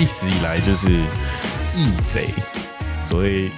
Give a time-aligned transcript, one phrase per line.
[0.00, 0.88] 看历史以来就是
[1.76, 2.26] 义贼，
[3.04, 3.50] 所谓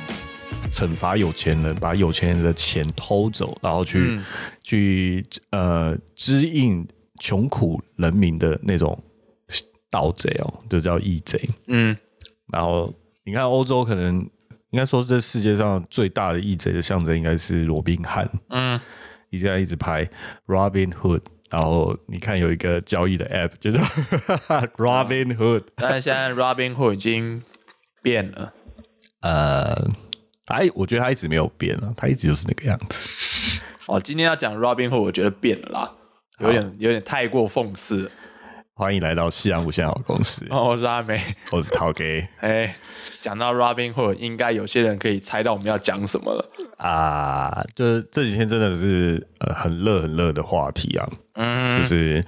[0.72, 4.18] 惩罚有钱人，把有钱人的钱偷走，然后去、
[4.60, 6.84] 去呃支应
[7.20, 9.00] 穷苦人民的那种
[9.88, 11.48] 盗贼哦，就叫义贼。
[11.68, 11.96] 嗯，
[12.52, 12.92] 然后
[13.24, 14.16] 你看欧洲可能
[14.70, 18.80] 应该说这世界上最大的义贼的象征应该是罗宾汉，嗯，
[19.30, 20.04] 你现在一直拍
[20.48, 21.20] Robin Hood，
[21.52, 23.80] 然后你看有一个交易的 App 叫做
[24.78, 27.42] Robin Hood，但是现在 Robin Hood 已经
[28.02, 28.54] 变了。
[29.20, 29.74] 呃，
[30.46, 33.62] 他我觉得他一直没有变啊，他一直就是那个样子。
[33.86, 35.92] 哦，今天要讲 Robin Hood，我觉得变了啦，
[36.38, 38.10] 有点有点太过讽刺了。
[38.74, 41.20] 欢迎来到夕阳无限好公司，哦，我是阿美。
[41.50, 42.74] 我是陶给 哎，
[43.20, 46.48] 讲到 Robin Hood，应该有些人可以猜到我们要讲什么了。
[46.78, 52.24] 啊，就是这几天真的是呃很热很热的话题啊，嗯，就是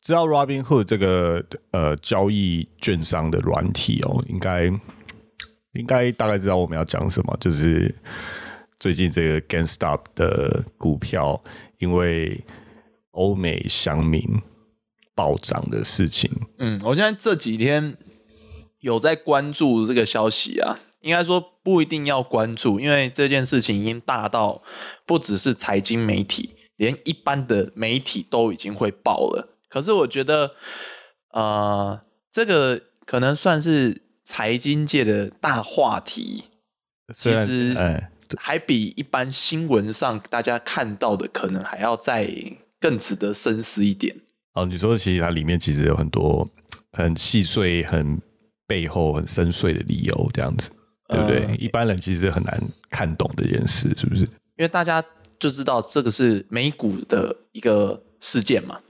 [0.00, 4.66] 知道 Robin Hood 这个呃交易券商的软体哦，应该
[5.72, 7.94] 应该大概知道我们要讲什么，就是
[8.78, 11.42] 最近这个 GameStop 的股票
[11.78, 12.44] 因为
[13.12, 14.22] 欧美乡民
[15.14, 17.96] 暴涨的事情，嗯，我现在这几天
[18.80, 24.62] 有在关注这个消息啊，应该说不一定要关注，因为这件事情已经大到
[25.06, 29.58] 不只是财经媒体，连一般的媒体都已经会报了。
[29.68, 30.52] 可是我觉得，
[31.32, 36.44] 呃，这个可能算是财经界的大话题，
[37.14, 42.28] 其实哎还比一般新闻上大家看到的可能还要再
[42.80, 44.16] 更值得深思一点。
[44.54, 46.48] 哦，你说其实它里面其实有很多
[46.92, 48.20] 很细碎、很
[48.66, 50.70] 背后很深邃的理由，这样子，
[51.08, 51.44] 对不对？
[51.44, 52.60] 呃一般人其实很难
[52.90, 54.22] 看懂这件事，是不是？
[54.22, 55.04] 因为大家
[55.38, 58.80] 就知道这个是美股的一个事件嘛，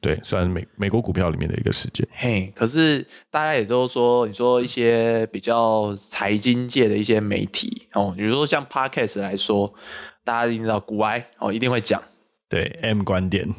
[0.00, 9.74] 对，虽然美美国股票里面的一个事件，嘿，可是大家也都说，你说一些比较财经界的一些媒体哦，比如说像 Podcast 来说，
[10.22, 12.00] 大家一定知道股癌哦，一定会讲。
[12.48, 13.52] 对 M 观点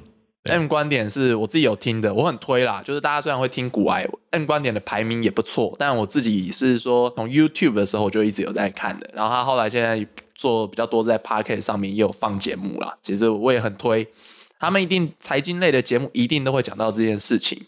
[0.44, 2.81] ，M 观点是我自己有听的，我很推啦。
[2.81, 9.09] 就是大家虽然会听股癌，M 观点的排名也不错，但我自己是说从 YouTube 的时候我就一直有在看的。
[9.14, 12.98] 然后他后来现在做比较多在 Podcast 上面也有放节目啦。
[13.02, 14.08] 其实我也很推，
[14.59, 17.66] 他们一定财经类的节目一定都会讲到这件事情。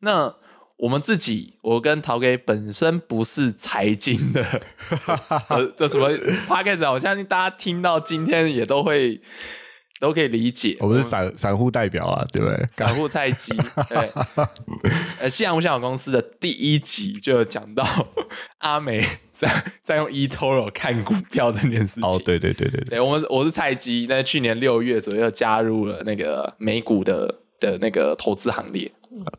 [0.00, 0.34] 那
[0.78, 4.44] 我们自己，我跟陶给本身不是财经的，
[5.48, 6.06] 呃，这什么
[6.48, 6.92] 啊？
[6.92, 9.20] 我相信大家听到今天也都会
[10.00, 10.76] 都可以理解。
[10.80, 12.66] 我们是散散户代表啊，对不对？
[12.70, 13.52] 散户菜鸡，
[13.88, 14.12] 对，
[15.20, 17.84] 呃，夕阳无限好公司的第一集就有讲到
[18.58, 22.04] 阿美在在用 eToro 看股票这件事情。
[22.04, 28.90] 哦，对对对对对，对，我们我是菜鸡，那去年六月左右加入了那个美股的的那个投资行列。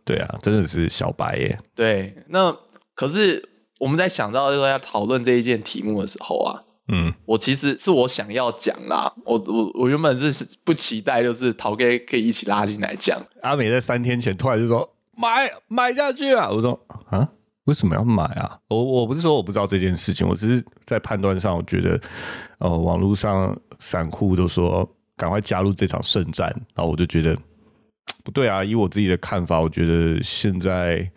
[0.03, 2.56] 对啊，真的是小白耶，对，那
[2.95, 3.47] 可是
[3.79, 13.22] 我们在想到说要讨论这一件题目的时候啊，嗯，我其实是我想要讲啦，我我我原本是不期待，就是陶哥可以一起拉进来讲。
[13.42, 17.30] 阿美在三天前突然就说买买下去啊，我说啊。
[17.66, 18.58] 为什么要买啊？
[18.70, 22.00] 我我不是说我不知道这件事情，我只是在判断上，我觉得，
[22.59, 27.38] 呃，网络上散户都说赶快加入这场圣战，然后我就觉得
[28.24, 28.64] 不对啊。
[28.64, 31.12] 以我自己的看法，我觉得现在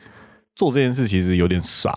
[0.57, 1.95] 做这件事其实有点傻。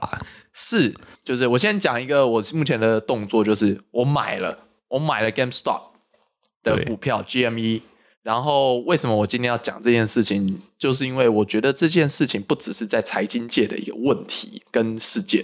[0.54, 4.58] 是，就是我先讲一个我目前的动作，就是我买了，
[4.90, 5.82] 我买了 GameStop
[6.62, 7.82] 的股票 GME。
[8.24, 15.44] 然后为什么我今天要讲这件事情，就是因为我觉得这件事情不只是在财经界的一个问题跟事件。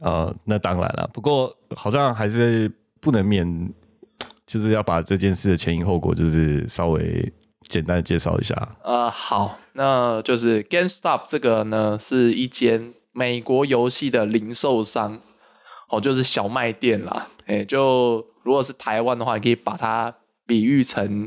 [0.00, 3.70] 呃，那当然了，不过好像还是不能免，
[4.46, 7.30] 就是要把这件事的前因后果，就是稍微
[7.68, 8.54] 简单的介绍一下。
[8.82, 15.18] 呃，好，那就是 GameStop 这个呢，是一间美国游戏的零售商，
[15.88, 17.28] 哦，就是小卖店啦。
[17.46, 20.14] 哎，就如果是台湾的话，你可以把它
[20.46, 21.26] 比喻成。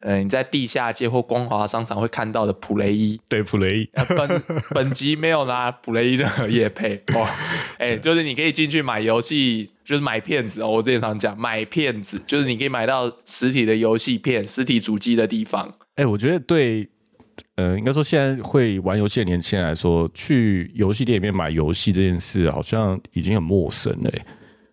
[0.00, 4.42] 呃，你在地下街或光华商场会看到的普雷伊，对普雷，伊本
[4.74, 7.26] 本集没有拿普雷伊任何业配哦，
[7.78, 10.68] 哎、就是你可以进去买游戏，就是买片子哦。
[10.68, 15.72] 我之前常讲买片子，就是你可以买到实体的游戏片、实体主机的地方。
[15.94, 16.86] 哎、我觉得对，
[17.56, 24.26] 呃，应该说现在会玩游戏的年轻人来说，去游戏店里面买游戏这件事，好像已经很陌生了、欸。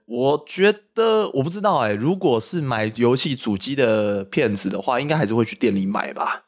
[0.05, 6.43] 我觉得我不知道哎、如果是买游戏主机的片子的话，应该还是会去店里买吧。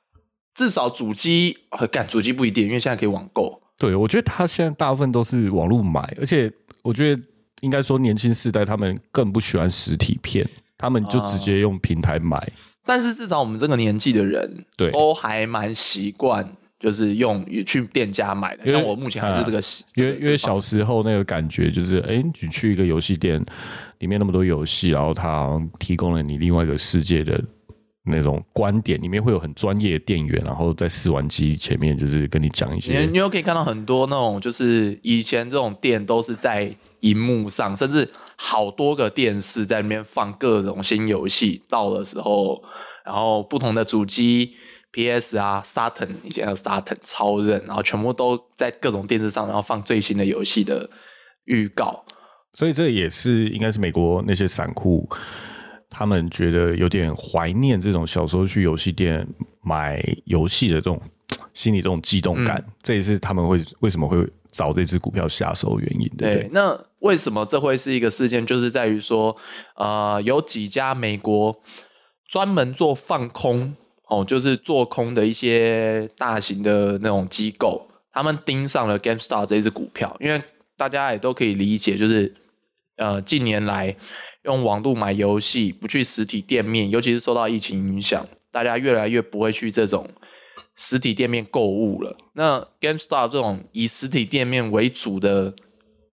[0.54, 3.62] 至少主机，呃干主机不一定，因为现在可以网购。
[3.78, 6.52] 对，我觉得他现在大部分都是网络买，而且
[6.82, 7.22] 我觉得
[7.62, 12.52] 应该说年轻世代他们更不喜欢实体片，他们就直接用平台买。
[12.86, 16.48] 但是至少我们这个年纪的人，对都还蛮习惯，
[16.80, 18.66] 就是用去店家买的。
[18.66, 19.62] 因为像我目前还是这个，
[19.96, 23.44] 因为因为小时候那个感觉就是，哎、你去一个游戏店，
[24.00, 27.42] 里面那么多游戏，然后它好像提供了你另外一个世界的
[28.04, 42.64] 那种观点，里面会有很专业的店员，然后在试玩机前面就是跟你讲一些你些你又可以看到很多那种，就是以前这种店都是在荧幕上，甚至好多个电视在那边放各种新游戏，到的时候，
[43.06, 44.56] 然后不同的主机。
[44.96, 50.88] PS 啊，Saturn 以前的 Saturn 超人，然后全部都在各种电视上，然后放最新的游戏的
[51.46, 52.06] 预告。
[52.52, 55.10] 所以这也是应该是美国那些散户，
[55.90, 59.28] 他们觉得有点怀念这种小时候去游戏店
[59.64, 61.02] 买游戏的这种
[61.56, 64.24] 心理这种激动感，这也是他们会为什么会
[64.54, 66.48] 找这只股票下手原因，对？
[66.54, 68.46] 那为什么这会是一个事件？
[68.46, 69.36] 就是在于说，
[69.76, 71.60] 呃，有几家美国
[72.30, 73.76] 专门做放空
[74.08, 80.42] 哦，就是做空的一些大型的那种机构，他们盯上了 GameStar 这只股票，因为
[80.78, 82.34] 大家也都可以理解，就是
[82.98, 83.96] 呃，近年来
[84.44, 90.08] 用网络买游戏，不去实体店面，尤其是受到疫情影响，大家越来越不会去这种
[90.76, 92.16] 实体店面购物了。
[92.34, 95.54] 那 GameStar 这种以实体店面为主的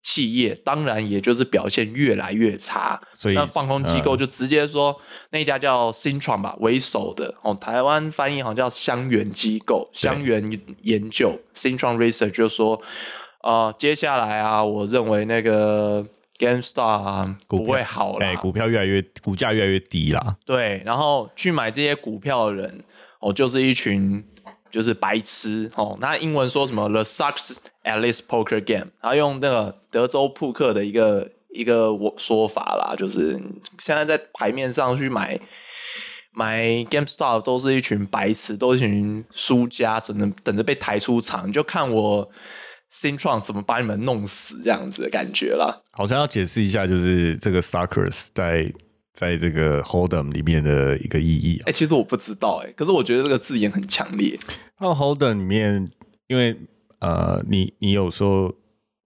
[0.01, 3.01] 企业，当然也就是表现越来越差。
[3.13, 4.99] 所以那放空机构就直接说、
[5.31, 10.43] 那一家叫新创吧为首的哦，台湾翻译好像叫香源机构、香源
[10.83, 12.81] 研究新创 Research 就说，
[13.43, 16.05] 呃，接下来啊，我认为那个
[16.39, 20.37] GameStar 啊不会好了，哎、股票越来越股价越来越低啦。
[20.45, 22.83] 对，然后去买这些股票的人，
[23.19, 24.23] 哦，就是一群
[24.77, 25.97] 就是白痴哦。
[25.99, 33.31] 那英文说什么 “the sucks at this poker game”，然后用那个德州扑克的一个一个我说法啦，就是
[33.79, 35.39] 现在在牌面上去买
[36.31, 42.29] 买 GameStop 都是一群白痴，都是一群输家，等着等着被抬出场，就看我
[42.89, 45.81] 新创怎么把你们弄死这样子的感觉啦。
[45.93, 48.71] 好像要解释一下，就是这个 Suckers 在
[49.17, 54.39] 在这个 Hold'em 里面的一个意义、哎、其实我不知道哎、可是我觉得这个字眼很强烈。
[54.77, 55.89] 那 Hold'em 里面，
[56.27, 56.55] 因为
[56.99, 58.53] 呃，你你有时候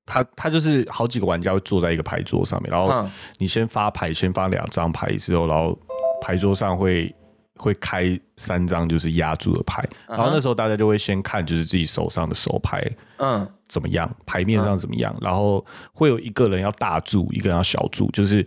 [0.06, 3.10] 他他就是好几个玩家会坐在一个牌桌上面，然后嗯。
[3.38, 5.80] 你先发牌，先发两张牌之后，然后
[6.22, 7.16] 牌桌上会
[7.56, 12.86] 会开三张就是压住的牌，然后那时候大家就会先看就是自己手上的手牌
[13.19, 13.48] 嗯。
[13.69, 18.46] 怎么样，牌面上怎么样，然后会有一个人要大注，一个人要小注，就是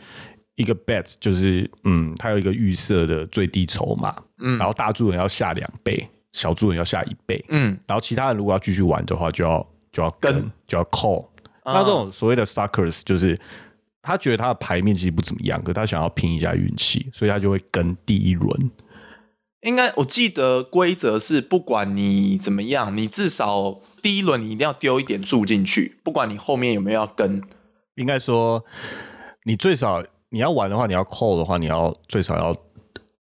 [0.56, 11.26] 一个 bet，就是嗯，他有一个预设的最低筹码，嗯，然后大注人要下两倍，小注人要下一倍，嗯，然后其他人如果要继续玩的话，就要就要跟跟就要 call。
[11.64, 13.40] 那这种所谓的 suckers 就是
[14.02, 18.70] 他觉得他的牌面其实不怎么样，可他想要拼一下运气，所以他就会跟第一轮。
[19.62, 27.42] 应该我记得规则是，不管你怎么样，你至少第一轮你一定要丢一点注进去，不管你后面有没有要跟。
[27.94, 28.62] 应该说，
[29.44, 30.04] 你最少
[30.34, 32.56] 你要玩的话，你要 call 的话，你要最少要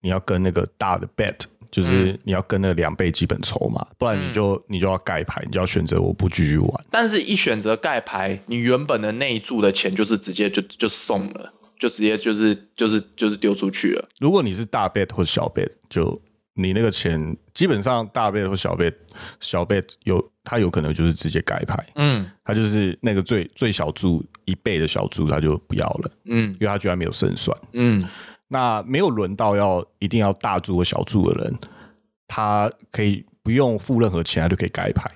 [0.01, 1.37] 你要跟那个大的 bet，
[1.71, 6.85] 就是你要跟那个两倍基本筹码，不然你就、你就要盖牌，你就要选择我不继续玩。
[6.91, 14.09] 但是，一选择盖牌，你原本的那一注的钱就是直接就就送了，就直接就是就是就是丢出去了。
[14.19, 16.19] 如果你是大 bet 或小 bet，就
[16.55, 18.95] 你那个钱基本上大 bet 或小 bet，
[19.41, 22.29] 小 bet 有他有可能就是直接改牌，嗯。
[22.45, 26.51] 他就是那个最最小注一倍的小注，他就不要了，嗯。
[26.53, 27.57] 因为他居然没有胜算。
[27.73, 28.09] 嗯。
[28.49, 31.59] 那没有轮到要一定要大注或小注的人，
[32.27, 35.11] 他可以不用付任何钱，他就可以改牌。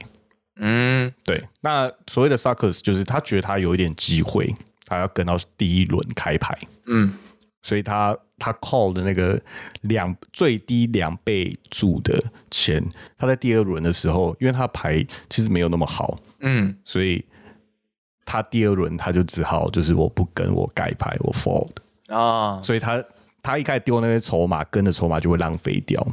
[0.56, 1.12] 嗯。
[1.24, 7.12] 对，那所谓的 suckers 就是他觉得他有一点机会，他要跟到第一轮开牌，嗯。
[7.62, 9.40] 所以他他 call 的那个
[9.82, 12.84] 两最低两倍注的钱，
[13.18, 16.76] 他在第二轮的时候，因为他牌其实没有那么好，嗯。
[16.84, 17.24] 所以
[18.24, 21.70] 他第二轮他就只好就是我不跟我盖牌，我 fold，
[22.08, 23.02] 啊，所以他
[23.42, 26.06] 他一开始丢那些筹码，跟的筹码就会浪费掉。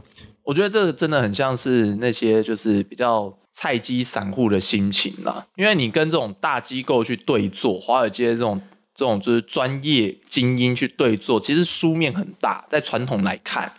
[0.44, 8.62] 我觉得这个真的很像是那些就是比较菜鸡散户的心情啦，因为你跟这种大机构去对坐，华尔街这种
[8.94, 13.74] 这种就是专业精英去对坐，其实书面很大，在传统来看。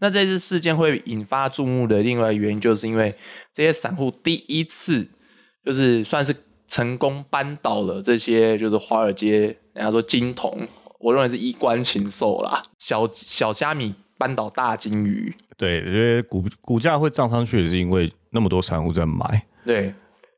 [0.00, 3.14] 那这次事件会引发注目的另外原因，就是因为
[3.52, 5.08] 这些散户第一次
[5.64, 6.34] 就是算是
[6.68, 10.66] 成功扳倒了这些就是华尔街人家说金童，
[10.98, 19.46] 我认为是衣冠禽兽啦，小小虾米扳倒大金鱼，对，因为股股价会涨上去，也是因为那么多散户在买。
[19.66, 19.94] 对，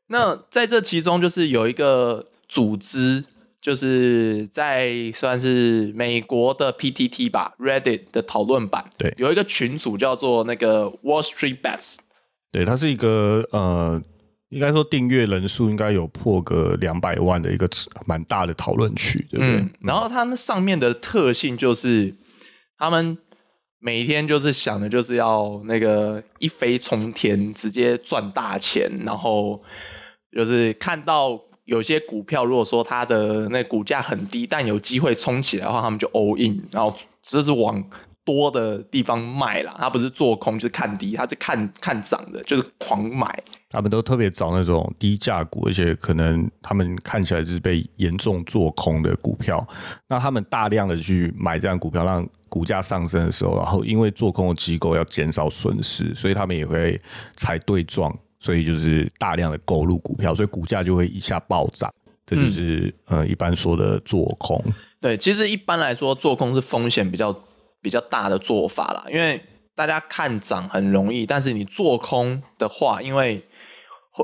[0.07, 3.23] 那在这其中就是有一个组织，
[3.63, 11.99] 就是在算是美国的 PTT 吧，Reddit 的讨论版，对有一个群组叫做那个 Wall Street Bets，
[12.51, 14.03] 对，它是一个呃，
[14.49, 17.69] 应该说订阅人数应该有破个两百万的一个
[18.05, 19.61] 蛮大的讨论区，对不对？
[19.61, 22.13] 嗯，然后他们上面的特性就是，
[22.77, 23.17] 他们
[23.79, 29.63] 每天就是想的就是要那个一飞冲天，直接赚大钱，然后
[30.35, 37.83] 就是看到有些股票，如果说它的那股价很低，但有机会冲起来的话，他们就 all in，然后这是往
[38.25, 43.43] 多的地方卖啦，他不是做空就是看低，他是看看涨的，就是狂买。
[43.69, 49.65] 他们都特别找那种低价股，而且可能他们看起来就是被严重做空的股票，
[50.07, 57.01] 那他们大量的去买这样股票，让股价上升的时候，然后因为做空的机构要减少损失，所以他们也会
[57.35, 61.89] 踩对撞，所以就是大量的购入股票，所以股价就会一下暴涨。
[62.25, 64.61] 这就是、呃一般说的做空。
[64.99, 67.33] 对，其实一般来说，做空是风险比较
[67.81, 69.39] 比较大的做法啦，因为
[69.73, 73.41] 大家看涨很容易，但是你做空的话，因为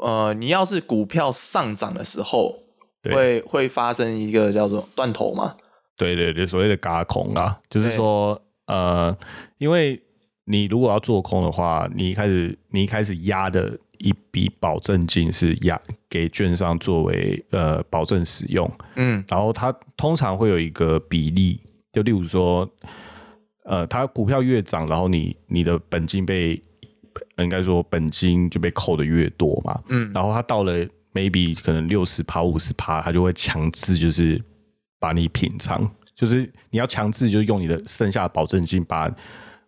[0.01, 2.55] 呃，你要是股票上涨的时候，
[3.01, 5.55] 对会会发生一个叫做断头嘛，
[5.95, 9.15] 对对对，所谓的嘎空啊，就是说，呃，
[9.57, 10.01] 因为
[10.45, 15.79] 你如果要做空的话，你一开始你一开始压的一笔保证金是压
[16.09, 21.61] 给券商作为呃保证使用，嗯，然后它通常会有一个比例，
[21.93, 22.67] 就例如说，
[23.65, 26.61] 呃，它股票越涨，然后你你的本金被
[27.35, 30.73] 呃应该说本金就被扣的越多嘛，嗯，然后它到了
[31.13, 34.41] maybe 可能六十趴五十趴，它就会强制就是
[34.97, 39.13] 把你品偿，就是你要强制就是用你的剩下的保证金把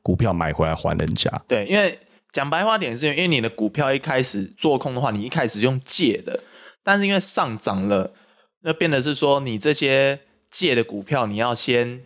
[0.02, 2.00] 股票买回来还人家，对，因为
[2.32, 6.42] 讲白话点是因为你的股票一开始做空的话，你一开始用借的，
[6.84, 8.14] 但是因为上涨了，
[8.62, 10.20] 那变得是说你这些
[10.50, 12.04] 借的股票你要先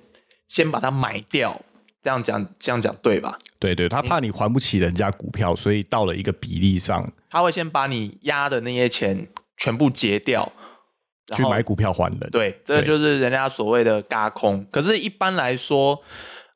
[0.48, 1.62] 先把它买掉，
[2.02, 3.38] 这样讲这样讲对吧？
[3.60, 9.28] 对对，他怕你还不起人家股票，所以到了一个比例上他会先把你压的那些钱
[9.58, 10.52] 全部结掉，
[11.36, 14.66] 去买股票还人，对，这对就是人家所谓的嘎空。
[14.72, 16.02] 可是，一般来说，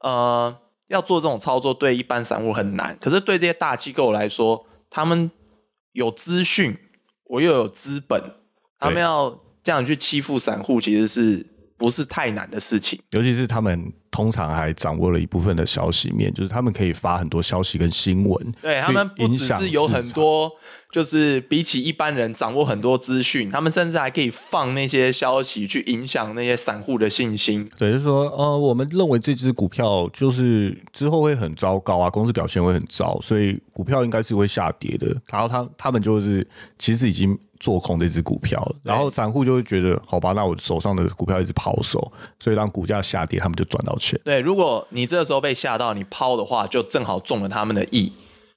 [0.01, 0.55] 呃，
[0.89, 2.95] 要做这种操作，对一般散户很难。
[2.99, 5.31] 可是对这些大机构来说，他们
[5.93, 6.77] 有资讯，
[7.25, 8.21] 我又有资本，
[8.77, 12.99] 他们要这样去欺负散户，其实是不是太难的事情？
[13.11, 20.51] 尤其是他们通常还掌握了一部分的消息面，就是他们可以发很多消息跟新闻，对他们不只是有很多，
[20.91, 27.69] 就是比起一般人掌握很多资讯，他们甚至还可以放那些消息去影响那些散户的信心。
[27.77, 35.15] 对，就是说，呃，我们认为这只股票就是之后会很糟糕啊，公司表现会很糟，所以股票应该是会下跌的。
[35.29, 36.45] 然后他他们就是
[36.77, 41.99] 其实已经做空这只股票了，然后散户就会觉得，好吧，那我手上的股票一直抛售，
[42.39, 44.19] 所以让股价下跌，他们就赚到钱。
[44.23, 48.13] 对，如果你这时候被吓到，你抛的话，就正好中了他们的意。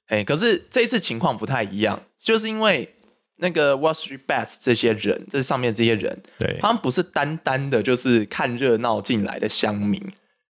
[0.07, 2.95] 哎，可是这一次情况不太一样，就是因为
[3.37, 10.01] 那个 Wall Street Bets 这些人，这上面这些人，对，他们不是单单的就是看热闹进来的乡民，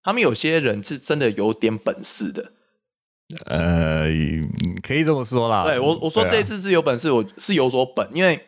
[0.03, 2.51] 他们有些人是真的有点本事的。
[3.45, 4.49] 呃，嗯
[4.83, 5.63] 可以这么说啦。
[5.63, 8.45] 对我我说这一次是有本事，我是有所本，因为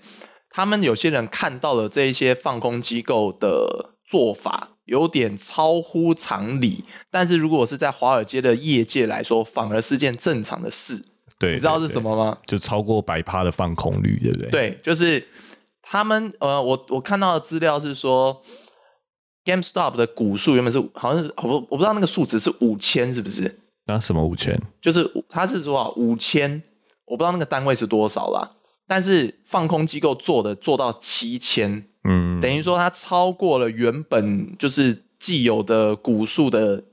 [0.49, 11.05] 他们有些人看到了这一些放空机构的做法有点超乎常理，但是如果是在华尔街的业界来说，反而是件正常的事。
[11.39, 12.01] 对，你知道是什？
[12.01, 12.37] 么吗？
[12.45, 15.27] 就超过百趴的放空率，对不对？，对，就是
[15.81, 18.41] 他们呃，我我看到的资料是说
[19.43, 23.59] ，GameStop 的股数原本是好像是我我不知道那个数值是五千是不是？
[23.87, 24.57] 那什么五千？
[24.81, 26.63] 就是五它是多少五千，
[27.05, 28.57] 我不知道那个单位是多少啦。
[28.87, 36.83] 但是放空机构做的做到七千，嗯，等于说它超过了原本就是既有的股数的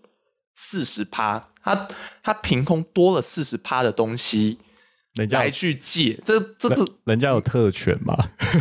[0.55, 1.89] 四十趴，它
[2.23, 4.59] 它凭空多了四十趴的东西
[5.15, 8.17] 人家来去借，这这个人家有特权嘛？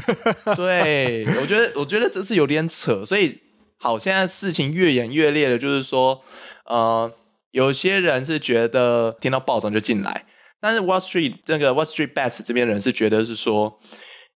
[0.55, 3.39] 对，我觉得我觉得这是有点扯，所以
[3.77, 6.23] 好，现在事情越演越烈了，就是说，
[6.65, 7.13] 呃，
[7.51, 10.25] 有些人是觉得听到暴涨就进来，
[10.59, 13.79] 但是 Wall Street 这个 Wall Street Bets 这边人是觉得是说，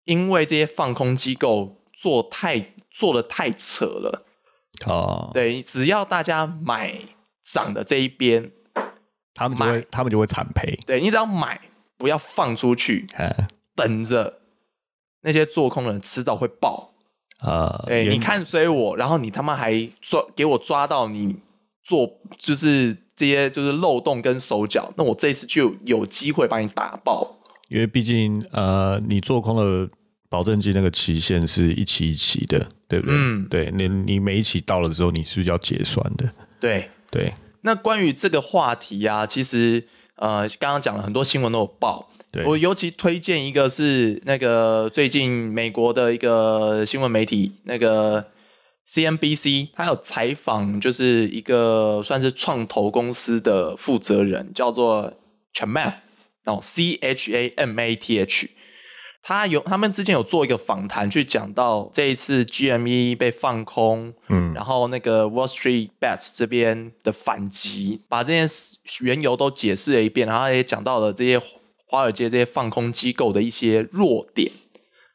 [0.04, 4.24] 因为这些放空机构做太做的太扯了，
[4.86, 6.98] 哦，对，只要大家买
[7.44, 8.50] 涨的这一边，
[9.32, 10.76] 他们就会买他们就会惨赔。
[10.84, 11.60] 对你只要买，
[11.96, 14.40] 不要放出去， 哎，等着
[15.20, 16.92] 那些做空的人迟早会爆。
[17.38, 21.36] 呃，哎、原你看衰我，然后你他妈还抓给我抓到你
[21.84, 27.36] 做就是这些就是漏洞跟手脚，那我这一次就有机会把你打爆。
[27.68, 29.88] 因为毕竟呃，你做空的
[30.32, 32.58] 保证金那个期限是一期一期的，
[32.88, 33.14] 对不对？
[33.14, 36.32] 嗯对你你每一期到了之后，你是不是要结算的？
[36.58, 39.84] 对，对，那关于这个话题啊，其实
[40.16, 48.28] 呃，刚刚讲了很多新闻都有报，对我尤其推荐一个是那个最近美国的一个新闻媒体，那个
[48.88, 55.12] CNBC，他有采访就是一个算是创投公司的负责人，叫做
[55.52, 55.96] Chamath，
[56.42, 58.48] 然后 C H A M A T H。
[59.22, 71.40] 他有他们之前有做一个访谈，去讲到这一次 GME 被放空，嗯，然后那个 Wall Street Bets 这边的反击，把这件事缘由都解释了一遍，然后也讲到了这些
[71.86, 74.50] 华尔街这些放空机构的一些弱点，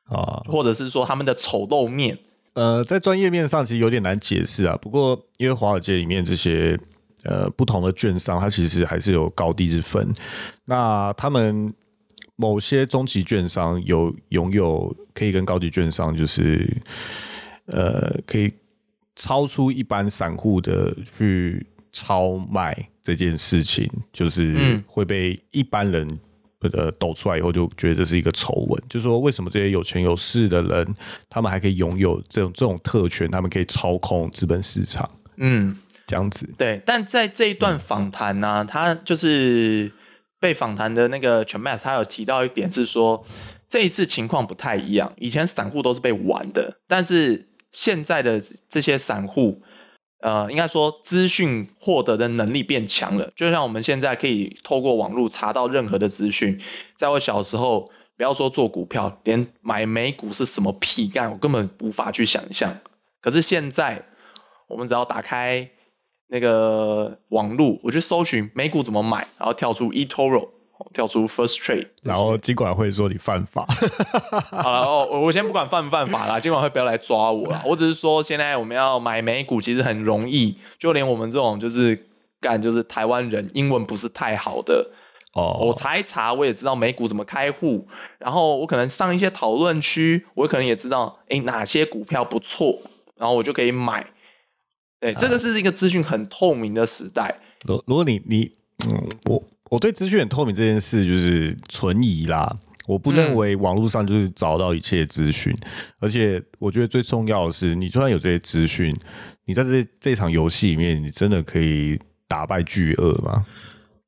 [0.05, 2.17] 啊，或者是说他们的丑陋面。
[2.53, 4.75] 呃，在专业面上其实有点难解释啊。
[4.81, 6.79] 不过因为华尔街里面这些
[7.23, 10.15] 呃不同的券商，它其实还是有高低之分。
[10.65, 11.73] 那他们
[12.37, 16.65] 某些中级券商有拥有可以跟高级券商就是
[17.65, 18.49] 呃可以
[19.17, 26.17] 超出一般散户的去超卖这件事情，就是嗯会被一般人。
[26.73, 30.95] 呃，抖出来以后就觉得这是一个丑闻，就是说为什么这些有钱有势的人，
[31.29, 35.77] 他们还可以拥有这种这种特权，他们可以操控资本市场，嗯，
[36.07, 36.49] 这样子。
[36.57, 36.81] 对。
[36.83, 39.89] 但在这一段访谈呢，他就是
[40.39, 43.25] 被访谈的那个 c h a m a s 他有提到一点是说，
[43.67, 49.61] 这一次情况不太一样，以前散户都是被玩的，但是现在的这些散户。
[50.19, 56.59] 呃，应该说资讯获得的能力变强了，就像我们现在可以透过网络查到任何的资讯。
[56.95, 62.79] 在我小时候，不要说做股票，连买美股是什么屁干，我根本无法去想象。
[63.21, 64.05] 可是现在，
[64.67, 65.69] 我们只要打开
[66.29, 70.49] 那个网路，我去搜寻美股怎么买，然后跳出 eToro，
[70.93, 73.65] 跳出 First Trade，然后监管会说你犯法，
[74.51, 77.63] 好了哦，我我先不管犯不犯法啦，监管会不要来抓我啦。
[77.65, 82.07] 我只是说，现在我们要买美股其实很容易，就连我们这种就是
[82.41, 84.91] 干就是台湾人，英文不是太好的，
[85.33, 87.87] 哦，我查一查，我也知道美股怎么开户，
[88.19, 92.79] 然后我可能上一些讨论区，我可能也知道，诶哪些股票不错，
[93.15, 94.05] 然后我就可以买。
[94.99, 97.39] 对，这个是一个资讯很透明的时代。
[97.65, 98.51] 如如果你你
[98.87, 102.57] 嗯，我我对资讯很透明这件事就是存疑啦。
[102.87, 105.53] 我不认为网络上就是找到一切资讯，
[105.99, 108.95] 而且我觉得最重要的是，你就算有这些资讯，
[109.45, 113.45] 你在这这场游戏里面，你真的可以打败巨鳄吗？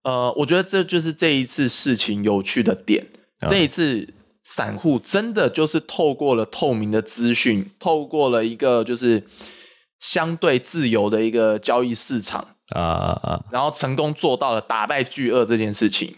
[0.04, 3.06] 呃，我觉得这就是这一次事情有趣的点。
[3.50, 9.26] 这一次散户真的就是透过了透明的资讯，透过了一个就是
[10.00, 13.46] 相对自由的一个交易市场，啊啊啊！
[13.52, 16.16] 然后成功做到了打败巨鳄这件事情。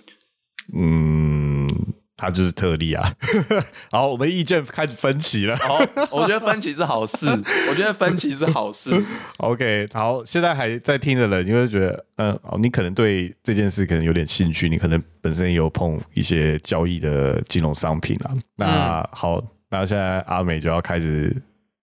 [0.74, 1.68] 嗯，
[2.16, 3.16] 他就是特例啊。
[3.92, 5.56] 好，我们意见开始分歧了。
[5.58, 5.80] 好，
[6.12, 7.28] 我觉得分歧是好事，
[7.70, 9.04] 我觉得分歧是好事。
[9.38, 18.32] OK，好，现在还在听的人，你会觉得，嗯，哦，你可能对这件事可能有点兴趣，你可能本身也有碰一些交易的金融商品啊。
[18.56, 21.36] 那好，那现在阿美就要开始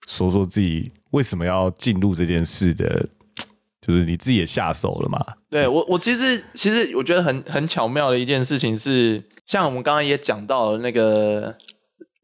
[0.06, 3.08] 说说自己为什么要进入这件事的，
[3.80, 5.18] 就是你自己也下手了嘛？
[5.50, 11.56] 对我，我其实其实我觉得很很巧妙的一件事情是，像我们刚刚也讲到了那个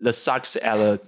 [0.01, 0.99] The Sucks at the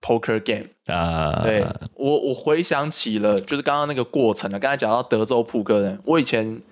[0.00, 0.68] Poker Game。
[0.86, 4.58] 啊，对我，我回想起了就是刚刚那个过程了。
[4.58, 6.62] 刚才讲到德州扑克人，我以前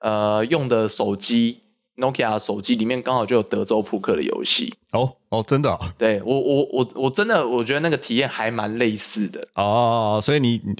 [0.00, 1.62] 呃用的手机
[2.00, 4.74] Nokia 手机里面刚好就有德州扑克的游戏。
[4.92, 9.46] 哦哦，真的哦对我，我我我真的我觉得那个体验还蛮类似的。
[9.54, 10.74] 哦，所以你你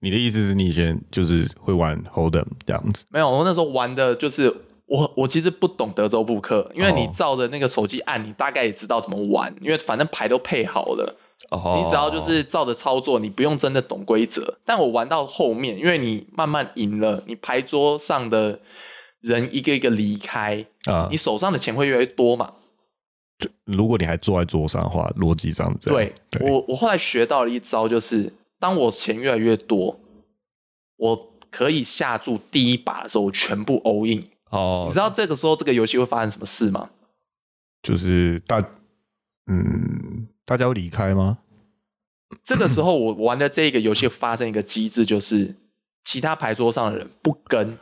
[0.00, 3.04] 你的意思是你以前就是会玩 Hold'em 这样子？
[3.08, 4.54] 没有，我那时候玩的就是
[4.86, 11.16] 我我其实不懂德州扑克，因为你哦照着那个手机按，你大概也知道怎么玩，因为反正牌都配好了。
[11.50, 14.58] 哦，你只要就是照着操作，你不用真的懂规则。
[14.64, 18.60] 但我玩到后面，因为你慢慢赢了，你牌桌上的
[19.20, 22.54] 人一个一个离开，啊你，手上的钱会越来越多嘛。
[23.64, 26.12] 如果你还坐在桌上的话，逻辑上这样。
[26.30, 30.00] 对我，我后来学到了一招，就是当我钱越来越多，
[30.96, 34.24] 我可以下注第一把的时候，我全部 all in。
[34.50, 36.90] 哦，你知道这个时候这个游戏会发生什么事吗？
[37.82, 38.64] 就是大
[39.48, 41.38] 嗯，大家会离开吗？
[42.42, 45.54] 这个时候我玩的这个游戏发生一个机制，就是
[46.04, 47.78] 其他牌桌上的人不跟，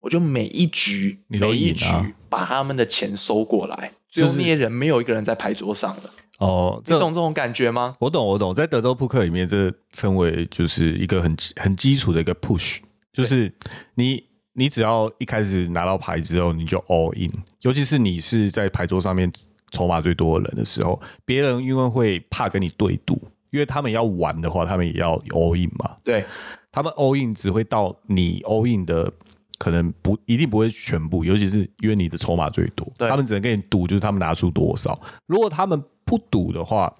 [0.00, 6.02] 我就每一局你都每一局啊把他们的钱收过来，最后那些人没有一个人在牌桌上了。
[6.38, 7.94] 哦，你懂这种感觉吗？
[7.98, 12.78] 我懂，我懂，在德州扑克里面，这称为就是一个很很基础的一个 push，
[13.12, 13.52] 就是
[13.94, 19.30] 你你只要一开始拿到牌之后，你就 all in，尤其是你是在牌桌上面
[19.70, 26.24] 筹码最多的人的时候，别人因为会怕跟你对赌，因为他们要玩的话，他们也要 all in 嘛，对，
[26.72, 29.12] 他们 all in 只会到你 all in 的
[29.60, 34.98] 可能不一定不会全部，尤其是因为你的筹码最多，对他们只能跟你赌，就是他们拿出多少。
[35.26, 36.90] 如果他们不赌的话，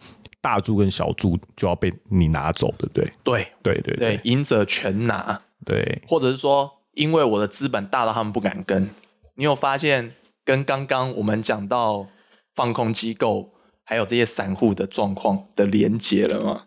[0.43, 3.13] 大注跟小注就要被你拿走，对不对？
[3.25, 8.91] 对对对对，赢者全拿，对，或者是说，因为我的资本大到他们不敢跟。
[9.37, 10.13] 你有发现
[10.45, 12.07] 跟刚刚我们讲到
[12.55, 16.65] 放空机构还有这些散户的状况的连结了吗？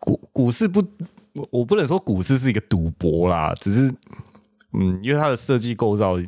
[0.00, 0.80] 股股市不，
[1.34, 3.92] 我我不能说股市是一个赌博啦，只是
[4.74, 6.18] 嗯，因为它的设计构造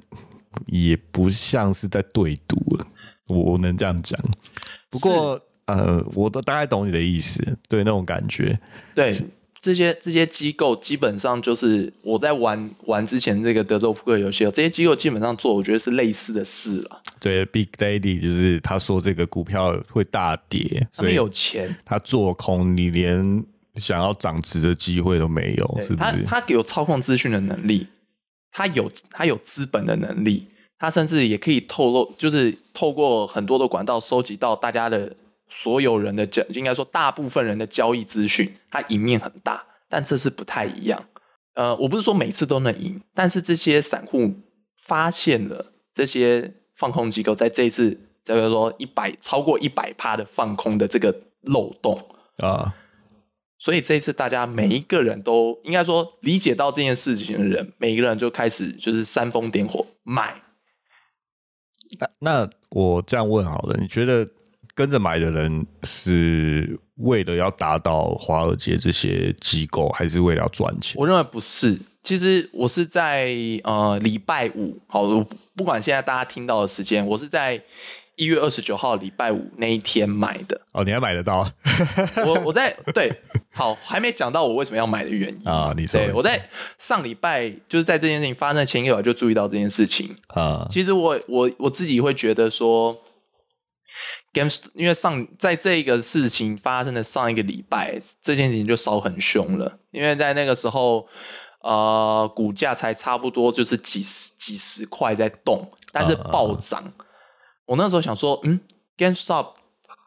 [0.66, 2.87] 也不像是在对赌了，
[3.26, 4.18] 我我能这样讲。
[4.90, 8.59] 不过呃，我都大概懂你的意思，对那种感觉。
[8.94, 9.18] 对，
[9.61, 17.00] 这些这些机构基本上就是我在玩玩之前这个德州扑克游戏，这些机构基本上做，我觉得是类似的事了。
[17.18, 23.42] 对，Big Daddy 就是他说这个股票会大跌，所以他们有钱，他做空，你连
[23.76, 26.22] 想要涨值的机会都没有，是不他是？
[26.24, 27.87] 他有操控资讯的能力，
[28.55, 30.47] 他有他有资本的能力，
[30.79, 35.17] 他甚至也可以透露，就是透过很多的管道收集到大家的
[35.49, 41.05] 所有人的交，应该说大部分人的交易资讯，他赢面很大，但这次不太一样。
[41.55, 44.33] 呃，我不是说每次都能赢，但是这些散户
[44.77, 51.12] 发现了这些放空机构在这一次，就是说一百超过一百趴的放空的这个
[51.43, 52.01] 漏洞，
[52.38, 52.73] 啊，
[53.64, 60.35] 所以这一次大家每一个人都应该说理解到这件事情的人，每一个人就开始就是煽风点火买。
[61.98, 64.29] 那那我这样问好了，你觉得
[64.74, 71.00] 跟着买的人是为了要达到华尔街这些机构，还是为了要赚钱？
[71.00, 77.64] 我认为不是，其实我是在呃礼拜五，好，我不管现在大家听到的时间，我是在
[78.16, 80.61] 一月二十九号礼拜五那一天买的。
[80.72, 81.50] 哦，你还买得到
[82.24, 83.12] 我我在对，
[83.53, 85.48] 好，还没讲到我为什么要买的原因。
[85.48, 85.74] 啊？
[85.77, 86.48] 你说对，我在
[86.79, 90.14] 上礼拜就是在这件事情发生的前一个晚就注意到这件事情。
[90.29, 92.96] 啊，其实我我我自己会觉得说
[94.33, 101.09] ，Games 因为上在这个事情发生的上一个礼拜，这件事情就烧很凶了，因为在那个时候，
[101.62, 106.92] 呃，股价才差不多就是几十几十块在动，但是暴涨。
[107.66, 108.61] 我那时候想说，嗯
[108.96, 109.55] ，GameStop，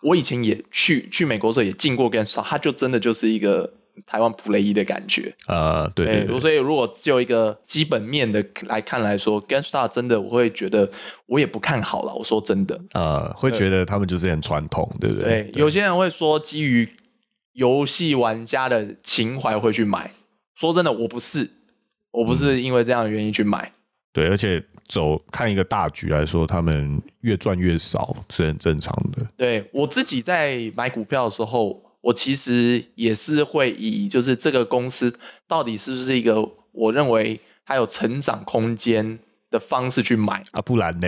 [0.04, 3.74] 我以前也去去美国的时候也进过 GameStop，它就真的就是一个
[4.06, 5.36] 台湾普雷伊的感觉。
[5.48, 10.90] 呃，对对对，所以如果就一个基本面的来看来说，GameStop 真的我会觉得
[11.26, 12.14] 我也不看好了。
[12.14, 15.44] 我说真的，呃，会觉得他们就是很传统，对不对？
[15.44, 16.88] 对，有些人会说基于
[17.54, 20.12] 游戏玩家的情怀会去买。
[20.54, 21.50] 说真的，我不是，
[22.12, 23.74] 我不是因为这样的原因去买。
[24.14, 29.26] 对，而且走看一个大局来说，他们越赚越少是很正常的。
[29.36, 35.14] 对我自己在买股票的时候，我其实也是会以就是这个公司
[35.48, 36.36] 到底是不是一个
[36.72, 39.20] 我认为它有成长空间
[39.50, 40.42] 的方式去买。
[40.52, 41.08] 啊，不然呢？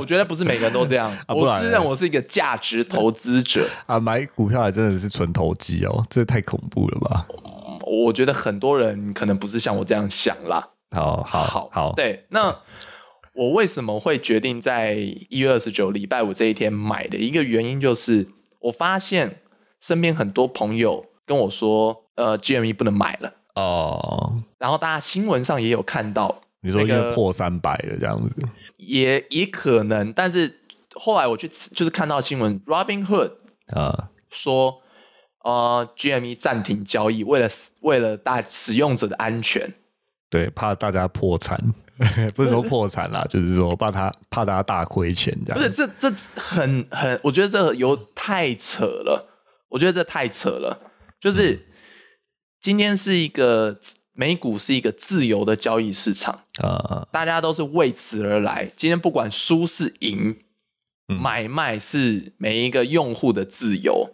[0.00, 3.68] 我觉得不是每个人都这样， 啊我自认我是一个价值投资者。
[3.86, 7.26] 啊，买股票还真的是纯投机哦，这太恐怖了吧？
[7.86, 10.68] 我觉得很多人可能不是像我这样想啦。
[10.90, 12.60] 好好好好，对，那
[13.32, 14.94] 我为什么会决定在
[15.28, 18.28] 一月二十九礼拜五这一天买的一个原因，就是
[18.62, 19.40] 我发现
[19.78, 28.34] 身边很多朋友跟我说，呃，GME 不能买了，哦，然后大家新闻上也有看到，你说因那个为破三百了这样子，
[28.78, 30.60] 也也可能，但是
[30.94, 33.34] 后来我去就是看到新闻，Robin Hood
[33.68, 34.82] 啊，说，
[35.44, 37.48] 呃，GME 暂停交易，为了
[37.82, 39.74] 为了大使用者的安全。
[40.30, 41.60] 对，怕大家破产，
[42.34, 45.58] 不是说破产啦，就是说怕他怕大家大亏钱这样。
[45.58, 49.26] 不是，这这很很，我觉得这有太扯了。
[49.70, 50.92] 我觉得这太扯了。
[51.20, 51.66] 就是
[52.60, 53.78] 今天是一个
[54.12, 58.72] 美股是一个自由的交易市场，啊，大家都是为此而来。
[58.76, 60.38] 今天不管输是赢，
[61.08, 64.10] 嗯买卖是每一个用户的自由。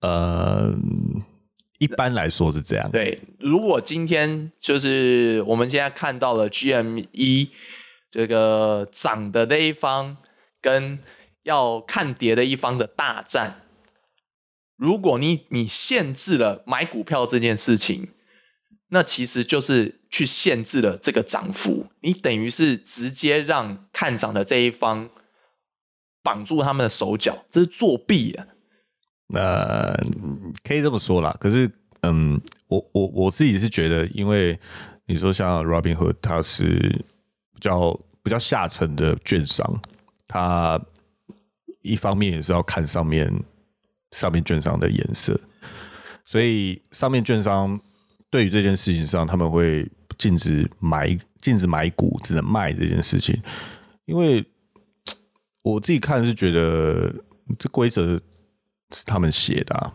[0.00, 0.72] 呃，
[1.80, 2.90] 一般来说是这样。
[2.90, 7.48] 对，如果今天就是我们现在看到了 GME
[8.10, 10.18] 这个涨的那一方
[10.60, 10.98] 跟
[11.44, 13.62] 要看跌的一方的大战，
[14.76, 18.10] 如果你你限制了买股票这件事情，
[18.88, 25.08] 那其实就是去限制了这个涨幅，你等于是直接让看涨的这一方
[26.22, 28.46] 绑住他们的手脚，这是作弊啊！
[29.32, 29.94] 呃，
[30.64, 31.36] 可以这么说啦。
[31.40, 31.70] 可是，
[32.02, 34.58] 嗯，我我我自己是觉得，因为
[35.06, 37.04] 你说像 Robin Hood，他是
[37.54, 39.80] 比较比较下层的券商，
[40.26, 40.80] 他
[41.82, 43.32] 一方面也是要看上面
[44.12, 45.38] 上面券商的颜色，
[46.24, 47.80] 所以上面券商
[48.28, 49.88] 对于这件事情上，他们会
[50.18, 53.40] 禁止买禁止买股，只能卖这件事情，
[54.06, 54.44] 因为
[55.62, 57.14] 我自己看是觉得
[57.58, 58.20] 这规则
[58.92, 59.94] 是他们写的、啊，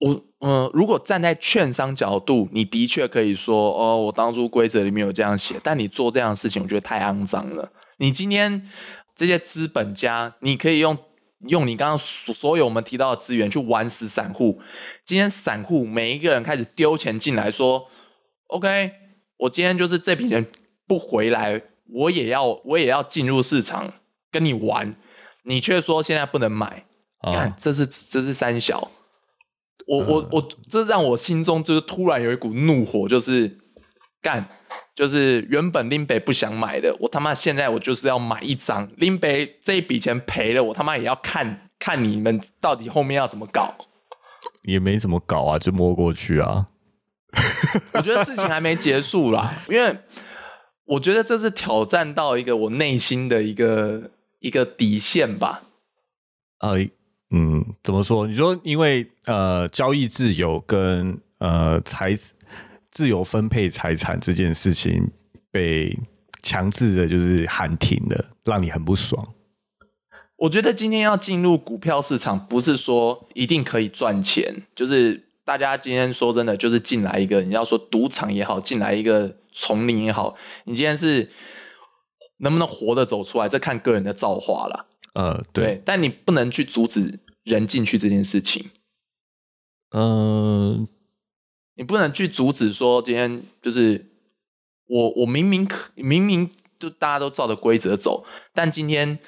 [0.00, 7.72] 我呃，如果站在券商角度，你的确可以说，哦，我当初规则里面有这样写，但你做这样的事情，我觉得太肮脏了。
[7.98, 8.68] 你今天
[9.16, 10.96] 这些资本家，你可以用
[11.48, 14.60] 用你刚刚所所有我们提到的资源去玩死散户。
[15.04, 17.88] 今天散户每一个人开始丢钱进来，说
[18.48, 18.92] ，OK，
[19.38, 20.46] 我今天就是这笔钱
[20.86, 21.62] 不回来，
[21.92, 23.92] 我也要我也要进入市场
[24.30, 24.94] 跟你玩，
[25.42, 26.84] 你却说现在不能买，
[27.20, 28.90] 啊看这是这是三小。
[29.86, 33.58] 我我我，这让我心中就是突然有一股怒火，就是
[34.20, 34.46] 干，
[34.94, 38.86] 就是原本林北不想买的，我他妈现在我就是要买一张。
[38.96, 43.74] 林北这一笔钱赔了，我他妈也要看看你们到底后面要怎么搞。
[44.64, 46.68] 也没怎么搞啊，就摸过去啊。
[47.94, 49.98] 我觉得事情还没结束啦，因为
[50.84, 55.62] 我觉得这是挑战到一个我内心的一个一个底线吧。
[56.58, 56.76] 呃，
[57.30, 58.26] 嗯，怎么说？
[58.26, 62.14] 你说因为呃交易自由跟呃财
[62.90, 65.10] 自由分配财产这件事情
[65.50, 65.98] 被
[66.42, 69.34] 强制的，就是喊停了，让你很不爽。
[70.36, 81.30] 我觉得今天要进入股票市场，不是说一定可以赚钱，就是大家今天说真的，就是进来一个，你要说赌场也好，进来一个丛林也好，你今天是
[82.38, 84.86] 能不能活着走出来，这看个人的造化了。
[85.14, 88.70] 呃，对，对，但你不能去阻止人进去这件事情，
[89.90, 90.86] 嗯、
[91.74, 94.06] 你不能去阻止说今天就是
[94.86, 99.18] 我我明明可明明就大家都照着规则走，但今天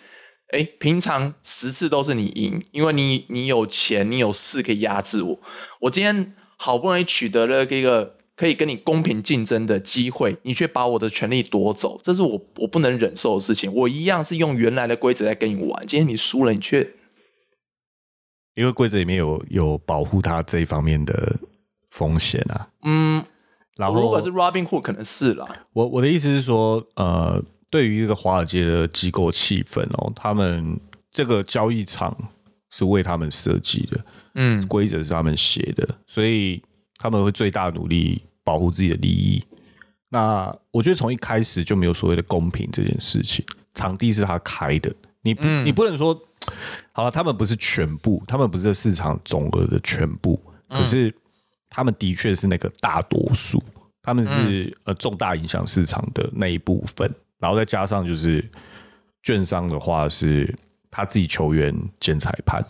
[0.52, 5.40] 哎，平常十次都是你赢，因为你你有钱，你有势可以压制我。
[5.80, 13.70] 我今天好不容易取得了一个可以跟你公平竞争的机会，你却把我的权利夺走，这是我我不能忍受的事情。
[13.70, 16.94] 我一样是用原来的规则在跟你玩，今天你输了，你却
[18.54, 21.38] 因为规则里面有有保护他这一方面的
[21.90, 22.70] 风险啊。
[22.82, 23.22] 嗯，
[23.76, 30.80] 然后如果是 Robin Hood 可能是啦，我我的意思是说，呃，对于一个华尔街的机构气氛哦，他们
[31.12, 32.16] 这个交易场
[32.70, 34.02] 是为他们设计的，
[34.36, 36.62] 嗯规则是他们写的，所以
[36.96, 39.40] 他们会最大努力保护自己的利益。
[40.08, 46.20] 那我觉得从一开始就没有所谓的公平这件事情，场地是他开的，你不、你不能说
[46.90, 50.36] 好了，他们不是全部，他们不是市场总额的全部，
[50.68, 51.14] 可是
[51.68, 53.62] 他们的确是那个大多数，
[54.02, 57.08] 他们是、呃重大影响市场的那一部分，
[57.38, 58.44] 然后再加上就是
[59.22, 60.52] 券商的话是
[60.90, 62.60] 他自己球员兼裁判，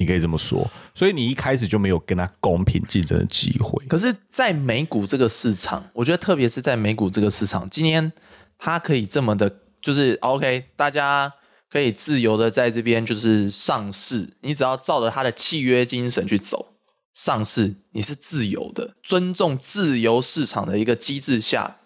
[0.00, 3.84] 你可以这么说，所以你一开始就没有跟他公平竞争的机会。
[3.84, 8.10] 可是，在美股这个市场，我觉得特别是在美股这个市场，今天
[8.56, 11.34] 它可以这么的，就是 OK，大家
[11.70, 16.72] 可以自由的在这边就是上市，你只要照着它的契约精神去走，
[17.12, 21.76] 上市你是自由的，尊重自由市场的一个机制下，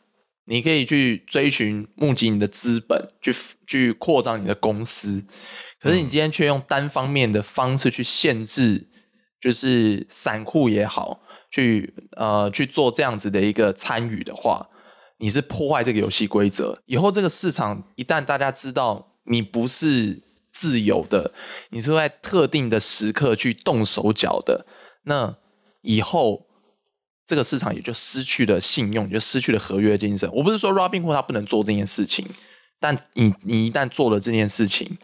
[0.45, 3.33] 你可以去追寻募集你的资本，去
[3.67, 5.25] 去扩张你的公司。
[5.85, 8.89] 可是你今天却用单方面的方式去限制，
[9.39, 11.21] 就是散户也好，
[11.51, 14.71] 去呃去做这样子的一个参与的话，
[15.19, 16.81] 你是破坏这个游戏规则。
[16.87, 21.35] 以后这个市场一旦大家知道你不是自由的，
[21.69, 24.65] 你是在特定的时刻去动手脚的，
[25.03, 25.37] 那
[25.83, 26.47] 以后
[27.27, 30.27] 这个市场也就失去了信用，也就失去了合约精神。
[30.33, 32.27] 我不是说 Robinhood 他不能做这件事情，
[32.81, 34.97] 但你你一旦做了这件事情，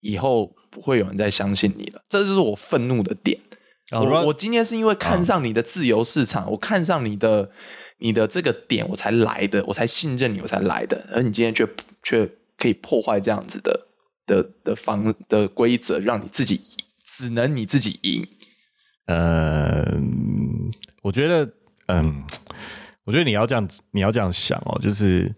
[0.00, 2.02] 以后不会有人再相信你了。
[2.08, 3.38] 这就是我愤怒的点。
[3.90, 7.50] 哦我我今天是因为看上你的自由市场，我看上你的
[7.98, 11.08] 你的这个点，我才来的，我才信任你，我才来的。
[11.10, 11.66] 而你今天却
[12.02, 13.86] 却可以破坏这样子的
[14.26, 16.60] 的的方的规则，让你自己
[17.02, 18.28] 只能你自己赢。
[19.06, 20.70] 嗯，
[21.02, 21.50] 我觉得，
[21.86, 22.22] 嗯，
[23.04, 25.34] 我觉得你要这样，你要这样想哦，就是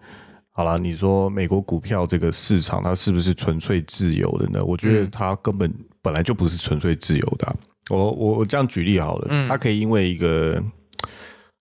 [0.60, 4.62] 好了，你说美国股票这个市场，它是不是纯粹自由的呢？
[4.62, 7.56] 我觉得它根本本来就不是纯粹自由的啊、
[7.88, 10.62] 我我我这样举例好了，它可以因为一个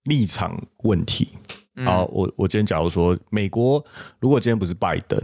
[0.03, 1.29] 立场问题，
[1.85, 3.81] 好，我我今天假如说美国，
[4.19, 5.17] 如果今天不是拜登，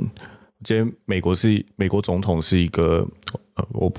[0.64, 3.06] 今天美国是美国总统是一个，
[3.56, 3.92] 呃，我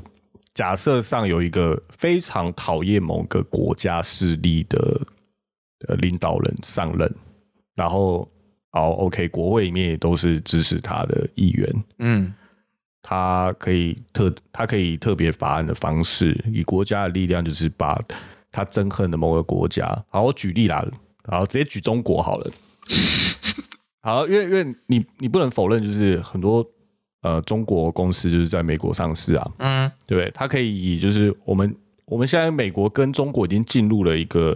[0.54, 5.02] 假设上有一个非常讨厌某个国家势力的
[5.86, 7.14] 呃领导人上任，
[7.74, 8.26] 然后
[8.76, 12.34] 好 OK，国会里面也都是支持他的议员，嗯
[13.02, 17.98] 他可以特他可以特别法案的方式，以国家的力量，就是把
[18.52, 20.04] 他憎恨的某个国家。
[20.10, 20.86] 好，我举例啦，
[21.24, 22.50] 好，直接举中国好了。
[24.04, 26.62] 好，因为因为你你不能否认，就是很多
[27.22, 30.30] 呃中国公司就是在美国上市啊，嗯，对不对？
[30.34, 34.54] 它可以以就是我们我们现在美国跟中国已经进入了一个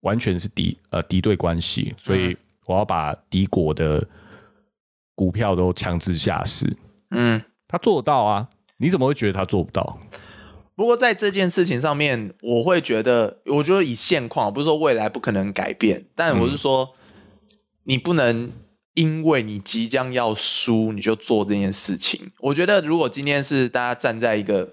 [0.00, 2.36] 完全是敌呃敌对关系，所以
[2.72, 4.08] 我要把敌国的
[5.14, 6.76] 股票都强制下市。
[7.10, 9.98] 嗯，他做得到啊，你怎么会觉得他做不到？
[10.74, 16.94] 不过在这件事情上面，我会觉得，我觉得以现况，不是说未来不可能改变，但我是说，
[17.84, 18.50] 你不能
[18.94, 22.32] 因为你即将要输，你就做这件事情。
[22.40, 24.70] 我觉得，如果今天是大家站在一个，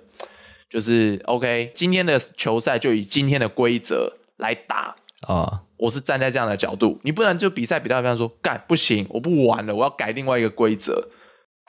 [0.70, 4.96] 就是 OK，今天的球赛就以今天的规则来打，
[5.28, 11.08] 啊，我是站在这样的角度，你不能就比赛比到一半说干不行，我不玩了，我要改另外一个规则。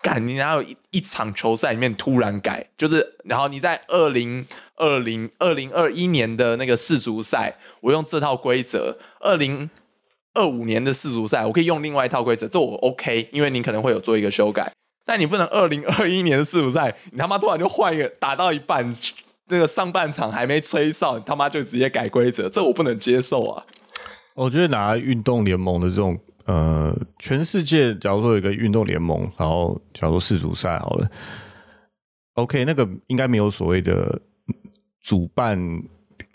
[0.03, 2.71] 干，你哪有一一场球赛里面突然改？
[2.77, 4.47] 就是然后你在二零
[4.77, 9.69] 二零二零二一年的那个世足赛，我用这套规则；二零
[10.33, 14.73] 二五年的世足赛，我可以用另外一套规则，这我 OK，因为你可能会有做一个修改。
[15.05, 18.95] 但你不能二零二一年的世足赛，你他妈突然就换一个，打到一半
[19.49, 23.63] 那个上半场还没吹哨，你他妈就直接改规则，这我不能接受啊！
[24.41, 31.11] 我觉得拿运动联盟的这种呃，全世界假如说有一个运动联盟，然后假如说世足赛好了
[32.35, 34.19] ，OK，那个应该没有所谓的
[35.03, 35.59] 主办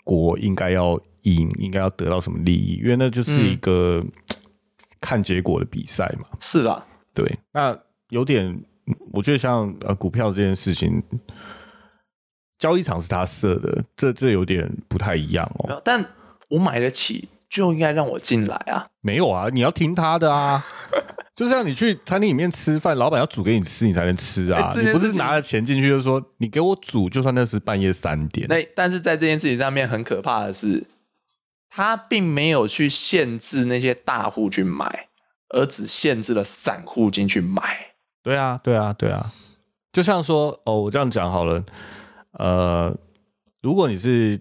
[0.04, 4.04] 国应该要赢，应该要得到什么利益，因为那就是一个、
[5.00, 6.28] 看结果的比赛嘛。
[6.38, 7.76] 是啦，对，那
[8.10, 8.62] 有点，
[9.12, 11.02] 我觉得像呃股票这件事情，
[12.56, 15.82] 交易场是他设的，这这有点不太一样哦。
[15.84, 16.02] 但
[16.48, 18.86] 我买得起，就应该让我进来啊！
[19.00, 20.64] 没有啊，你要听他的啊。
[21.36, 24.72] 就像你去餐厅里面吃饭，老板要煮给你吃，你才能吃啊。
[24.74, 28.46] 你不是拿了钱进去就说你给我煮，就算那是半夜三点。
[28.48, 30.86] 那但是在这件事情上面很可怕的是，
[31.68, 35.08] 他并没有去限制那些大户去买，
[35.50, 37.62] 而只限制了散户进去买。
[38.22, 39.30] 对啊，对啊，对啊。
[39.92, 41.62] 就像说哦，我这样讲好了，
[42.32, 42.96] 呃，
[43.60, 44.40] 如果你是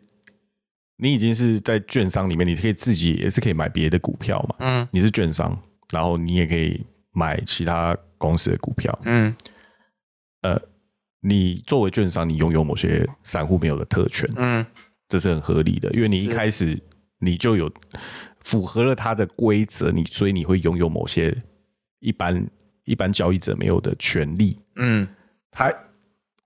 [0.97, 4.55] 你已经是在券商里面，你可以自己也是可以买别的股票嘛。
[4.60, 5.58] 嗯你是券商，
[5.91, 8.97] 然后你也可以买其他公司的股票。
[9.03, 9.36] 嗯
[10.41, 10.60] 呃
[11.21, 14.63] 你作为券商，你拥有某些散户没有的特权，嗯，
[15.10, 16.79] 这是很合理的，因为你一开始
[17.19, 17.71] 你就有
[18.41, 21.36] 符合了它的规则，你所以你会拥有某些
[21.99, 22.47] 一般
[22.84, 24.60] 一般交易者没有的权利。
[24.75, 25.08] 嗯
[25.49, 25.73] 他，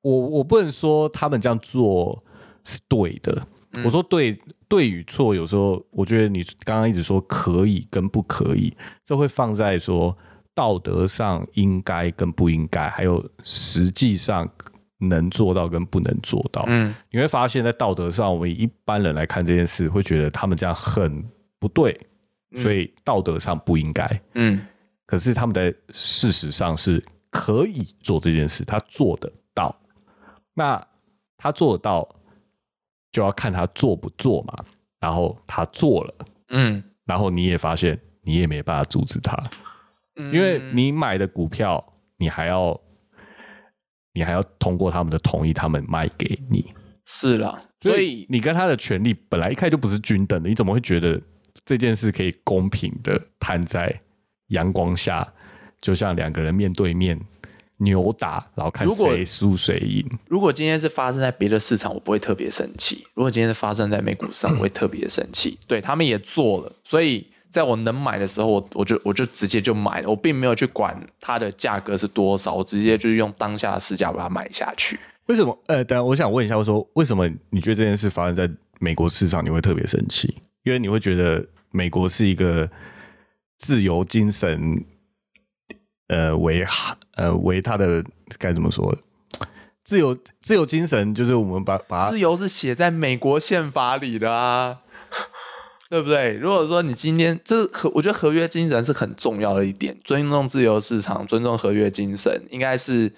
[0.01, 2.23] 我我不能说他们这样做
[2.63, 3.45] 是对的，
[3.83, 10.17] 我说对对与错，有时候我觉得你刚刚一直说可以跟不可以，这会放在说
[10.53, 14.49] 道德上应该跟不应该，还有实际上
[14.97, 16.63] 能做到跟不能做到。
[16.67, 21.23] 嗯你会发现在道德上，我们一般人来看这件事，会觉得他们这样很
[21.59, 21.97] 不对，
[22.57, 24.21] 所以道德上不应该。
[24.33, 24.59] 嗯
[25.05, 29.75] 可是他们在事实上是可以做这件事，他做得到。
[30.53, 30.85] 那
[31.37, 32.07] 他做得到，
[33.11, 34.65] 就要看他做不做嘛。
[34.99, 36.13] 然后他做了，
[36.49, 39.33] 嗯，然后你也发现你也没办法阻止他，
[40.17, 41.81] 嗯因为你买的股票，
[42.17, 42.77] 你还要
[44.11, 46.73] 你还要通过他们的同意，他们卖给你。
[47.05, 51.21] 是啦，所以你跟他的权利本来一开始就不是均等的，你怎么会觉得
[51.63, 54.01] 这件事可以公平的摊在
[54.47, 55.33] 阳光下，
[55.79, 57.17] 就像两个人面对面
[57.79, 60.05] 扭打，然后看谁输谁赢？
[60.27, 65.57] 如果今天是发生在别的市场，我不会特别生气；如果今天是发生在美股上， 我会特别生气。
[65.67, 74.99] 对他们也做了，所以在我能买的时候，我我就我就直接就买了，我并没有去管它的价格是多少，我直接就是用当下的市价把它买下去。
[75.27, 75.57] 为什么？
[75.67, 80.35] 呃，等下我想问一下，我说为什么你觉得这件事发生在美国市场，你会特别生气？
[80.63, 82.69] 因为你会觉得美国是一个
[83.57, 84.83] 自由精神，
[86.09, 86.65] 呃，为
[87.15, 88.03] 呃为他的
[88.37, 88.95] 该怎么说？
[89.83, 94.81] 自由自由精神就是我们把把自由是写在美国宪法里的啊，
[95.89, 96.33] 对不对？
[96.33, 103.11] 如果说你今天这合，我觉得合约精神是很重要的一点，尊重自由市场，尊重合约精神，应该是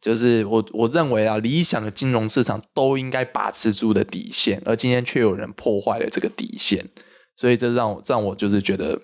[0.00, 6.88] 就是我我认为啊，理想的金融市场都应该把持住的底线，而今天却有人破坏了这个底线，
[7.36, 8.98] 所以这让我让我就是觉得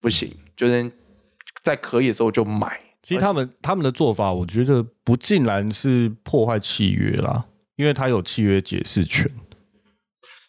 [0.00, 0.92] 不行，就是
[1.62, 2.78] 在可以的时候就买。
[3.02, 7.44] 其实他们他们的做法，我觉得不尽然是破坏契约啦，
[7.74, 9.28] 因为他有契约解释权，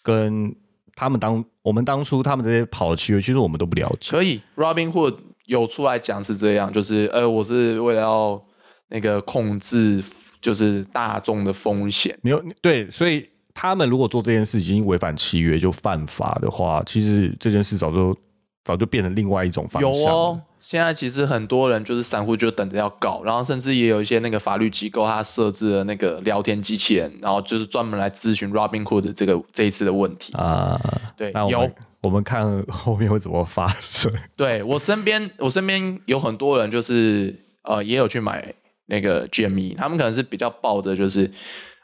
[0.04, 0.56] 跟
[0.95, 4.12] 他们当我们当初他们这些跑的契约，其实我们都不了解。
[4.12, 8.45] 可以，Robin Hood 有出来讲是这样，就是呃，我是为了要
[8.89, 10.04] 那个控制
[10.39, 12.16] 就是大众的风险。
[12.22, 18.16] 没有对，所以他们如果做这件事已经违反契约就犯法的话，其实这件事早就
[18.64, 19.91] 早就变成另外一种方向。
[19.91, 30.34] 有哦，现在其实很多人就是散户就等着要搞，然后甚至也有一些那个法律机构，它设置了那个聊天机器人，然后就是专门来咨询 Robinhood 这个这一次的问题。
[30.34, 30.80] 啊，
[31.18, 34.11] 对，有那我们我们看后面会怎么发生。
[34.36, 38.53] 对我身边，我身边有很多人就是呃，也有去买
[38.86, 41.32] 那个 GME，他们可能是比较抱着就是，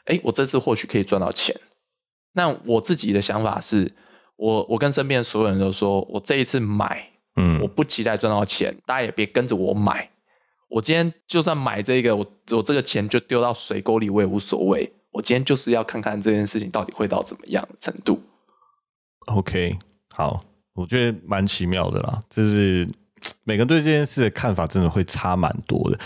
[0.06, 1.54] 哎，我这次或许可以赚到钱。
[2.32, 3.92] 那我自己的想法是，
[4.40, 10.08] 我我跟身边所有人都说，我这一次买，嗯我不期待赚到钱，大家也别跟着我买。
[10.70, 14.90] 我今天就算买这个，我我这个钱就丢到水沟里，我也无所谓。
[15.10, 18.22] 我今天就是要看看这件事情到底会到怎么样的程度。
[19.26, 19.76] OK，
[20.08, 22.88] 好，我觉得蛮奇妙的啦，就是
[23.44, 25.98] 每个人对这件事的看法真的会差蛮多的。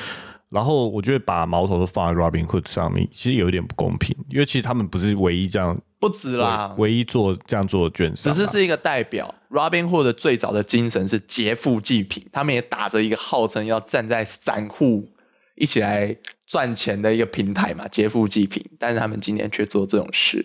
[0.49, 9.35] 然后我觉得把矛头都放在 Robinhood 上面，其实有一点不公平，因为其实他们不是唯一这样不止啦，唯一做这样做的券商啊，只是是一个代表。
[9.49, 15.09] Robinhood 最早的精神是劫富济贫，他们也打着一个号称要站在散户
[15.55, 16.15] 一起来
[16.47, 18.63] 赚钱的一个平台嘛，劫富济贫。
[18.79, 20.45] 但是他们今天却做这种事。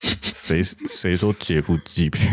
[0.00, 2.26] 谁谁说劫富济贫？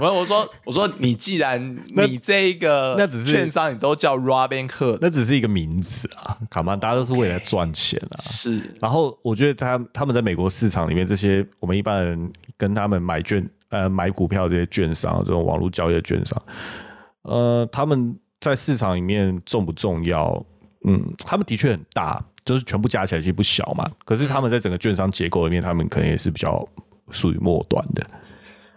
[0.00, 1.60] 我我说我说你既然
[1.96, 8.16] 你这一个那只是券商你都叫 Robinhood，那只是一个名字啊，卡曼，大家都是为了赚钱啊。
[8.22, 16.40] 是然后我觉得他他们在美国市场里面，这些我们一般人跟他们买券呃买股票这些券商，这种网络交易的券商，
[17.22, 20.44] 呃，他们在市场里面重不重要？
[20.84, 23.90] 嗯，他们的确很大，就是全部加起来其实不小嘛。
[24.04, 26.66] 可是他们在整个券商结构里面，他们可能也是比较
[27.10, 28.06] 属于末端的。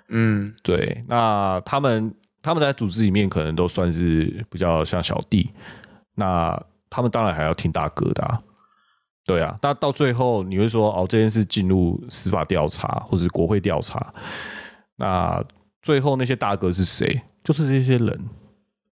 [0.09, 5.49] 嗯对，那他们他们在组织里面可能都算是比较像小弟，
[6.15, 8.41] 那他们当然还要听大哥的、啊。
[9.25, 14.13] 对啊，那到最后你会说哦，这件事进入司法调查或者是国会调查，
[14.97, 15.41] 那
[15.81, 17.21] 最后那些大哥是谁？
[17.41, 18.29] 就是这些人，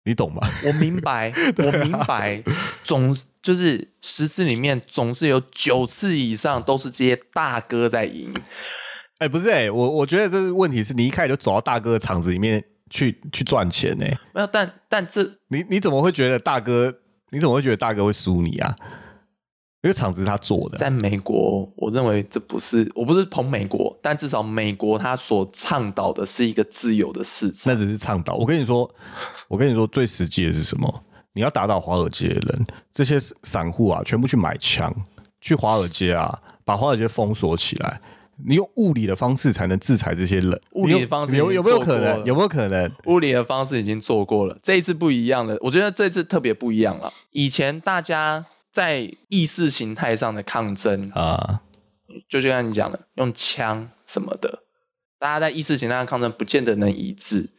[0.04, 0.42] 你懂吗？
[0.66, 2.44] 我明白，我明白，
[2.84, 8.34] 总就是十次里面总是有九次以上都是这些大哥在赢。
[9.20, 16.93] 哎、不是哎、我我觉得这是问题是你一开始就走到大哥的场子里面去去赚钱呢、没有，但但这你你怎么会觉得大哥？
[17.32, 18.76] 你怎么会觉得大哥会输你啊？
[19.82, 27.72] 因为场子是他做的，在美国，我认为这不是，我不是捧美国，但至少美国他所倡导的是一个自由的市场。
[27.72, 28.36] 那只是倡导。
[28.36, 28.89] 我跟你说，
[29.47, 31.03] 我跟你说，最实际的是什么？
[31.34, 34.91] 你要打倒华尔街的人，这些散户啊，全部去买枪，
[35.39, 38.01] 去华尔街啊，把华尔街封锁起来。
[38.44, 40.62] 你用物理的方式才能制裁这些人。
[40.72, 42.26] 物理的方式有有没有可能？
[42.26, 42.92] 有没有可能？
[43.06, 45.58] 物理的方式已经做过了，这一次不一样了。
[45.62, 47.14] 我觉得这次特别不一样了。
[47.32, 51.62] 以前大家在意识形态上的抗争，啊，
[52.28, 54.64] 就就像你讲的，用枪什么的，
[55.18, 57.50] 大家在意识形态上抗争不见得能一致。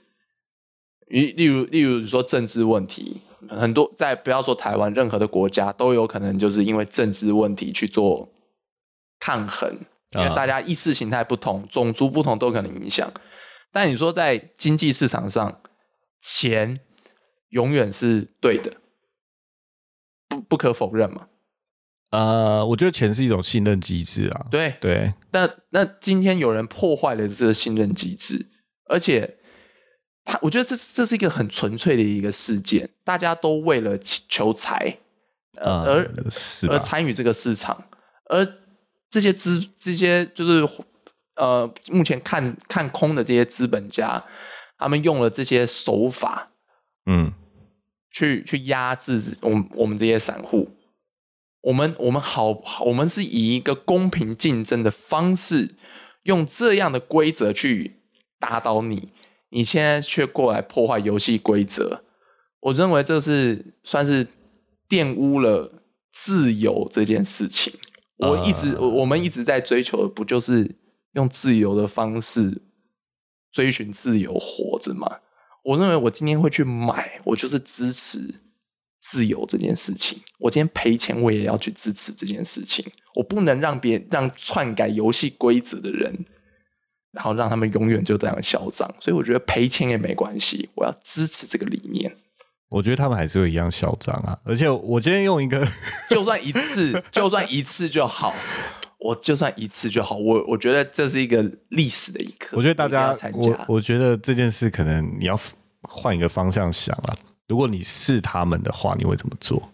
[1.08, 8.28] 例例如，例如说政治问题，很多在不要说台湾，任何的国家都有可能就是因为政治问题去做
[9.20, 9.78] 抗衡，
[10.16, 13.12] 因为啊大家意识形态不同、种族不同都可能影响。
[13.70, 15.60] 但你说在经济市场上，
[16.22, 16.80] 钱
[17.50, 18.72] 永远是对的，
[20.28, 21.28] 不不可否认嘛。
[22.10, 24.46] 呃，我觉得钱是一种信任机制啊。
[24.50, 28.46] 对，对，那那今天有人破坏了这个信任机制，
[28.88, 29.38] 而且
[30.24, 34.98] 他，我觉得这这是一个很纯粹的一个事件，大家都为了求求财，
[35.56, 36.14] 呃，啊而
[36.70, 37.84] 而参与这个市场，
[38.30, 38.46] 而
[39.16, 40.68] 这些资这些就是
[41.36, 44.22] 呃，目前看看空的这些资本家，
[44.76, 46.50] 他们用了这些手法
[47.06, 47.32] 嗯，
[48.10, 50.68] 去去压制我们我们这些散户。
[51.62, 55.76] 我们我们好，我们是以一个公平竞争的方式，
[56.24, 58.02] 用这样的规则去
[58.38, 59.14] 打倒你，
[59.48, 62.04] 你现在却过来破坏游戏规则。
[62.60, 64.26] 我认为这是算是
[64.86, 65.72] 玷污了
[66.12, 67.72] 自由这件事情。
[68.18, 70.76] 我一直，我我们一直在追求的，不就是
[71.12, 72.62] 用自由的方式
[73.52, 75.20] 追寻自由活着吗？
[75.64, 78.42] 我认为我今天会去买，我就是支持
[79.00, 80.22] 自由这件事情。
[80.38, 82.84] 我今天赔钱，我也要去支持这件事情。
[83.16, 86.24] 我不能让别让篡改游戏规则的人，
[87.12, 88.88] 然后让他们永远就这样嚣张。
[89.00, 92.16] 所以我觉得赔钱也没关系，我要支持这个理念。
[92.70, 94.38] 我觉得他们还是会一样嚣张啊。
[94.44, 95.66] 而且我今天用一个，
[96.10, 98.34] 就算一次，就算一次就好。
[98.98, 102.56] 我就算一次就好，我我觉得这是一个历史的一刻。
[102.56, 105.38] 我觉得大家，加我我觉得这件事可能你要
[105.82, 107.14] 换一个方向想啊。
[107.46, 109.70] 如果你是他们的话，你会怎么做？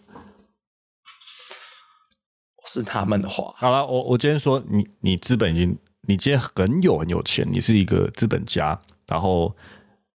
[2.65, 5.77] 是他们的话，好了，我我今天说你你资本已经
[6.07, 9.55] 你今天很有很有钱，你是一个资本家，然后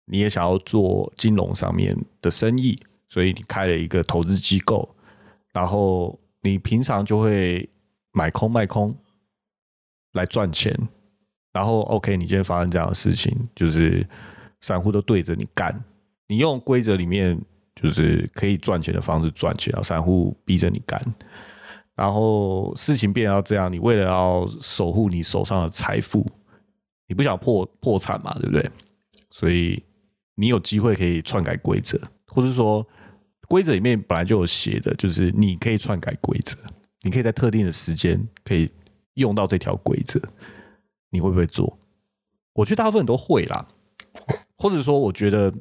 [0.09, 2.79] 你也想要做金融上面的生意，
[3.09, 4.87] 所以你开了一个投资机构，
[5.53, 7.69] 然后你平常就会
[8.13, 8.95] 买空卖空
[10.13, 10.73] 来赚钱，
[11.51, 14.07] 然后 OK，你今天发生这样的事情，就是
[14.61, 15.83] 散户都对着你干，
[16.27, 17.39] 你用规则里面
[17.75, 20.99] 就是可以赚钱的方式赚钱，然后散户逼着你干。
[21.95, 26.25] 然后事情变到这样，你为了要守护你手上的财富，
[27.07, 28.71] 你不想破破产嘛，对不对？
[29.31, 29.83] 所以
[30.39, 32.87] 你有机会可以篡改规则，或者说
[33.47, 36.55] 规则里面本来就有写的，就是你可以篡改规则，
[37.01, 38.69] 你可以在特定的时间可以
[39.15, 40.21] 用到这条规则，
[41.09, 41.79] 你会不会做？
[42.53, 43.67] 我觉得大部分人都会啦，
[44.57, 45.51] 或者说我觉得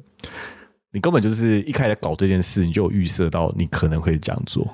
[0.91, 4.67] 你根本就是一开始搞这件事，你就有预设到你可能会这样做。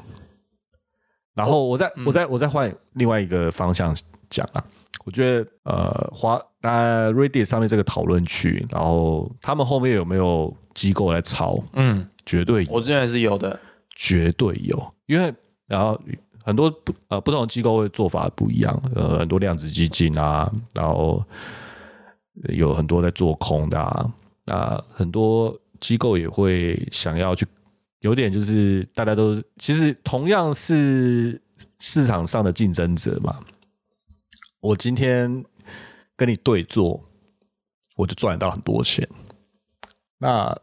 [1.34, 3.96] 然后我再我再我再换另外一个方向
[4.30, 4.64] 讲啊，
[5.06, 11.62] 我觉得呃华呃 Reddit 上面这个讨论区，然后他们后面有没有机构来抄？
[11.74, 13.60] 嗯，绝对有我认为是有的。
[13.96, 15.32] 绝对有，因为
[15.68, 16.00] 然后
[16.44, 21.24] 很多不呃不同的机构会做法不一样，呃很多量子基金啊，然后
[22.50, 24.12] 有很多在做空的啊，
[24.46, 27.46] 那很多机构也会想要去，
[28.00, 31.40] 有点就是大家都其实同样是
[31.78, 33.38] 市场上的竞争者嘛，
[34.64, 35.44] 我今天
[36.16, 37.04] 跟你对做，
[37.98, 39.08] 我就赚得到很多钱，
[40.18, 40.58] 那。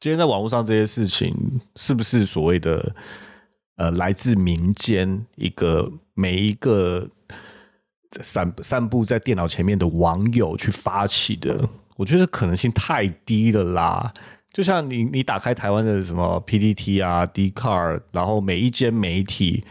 [0.00, 1.32] 今天在网络上这些事情，
[1.76, 2.92] 是不是所谓的
[3.76, 7.08] 呃来自民间一个每一个
[8.20, 11.68] 散散布在电脑前面的网友去发起的？
[11.94, 14.12] 我觉得可能性太低了啦。
[14.52, 19.62] 就像你你打开台湾的什么 PPT 啊、d c a r 然后每一间媒体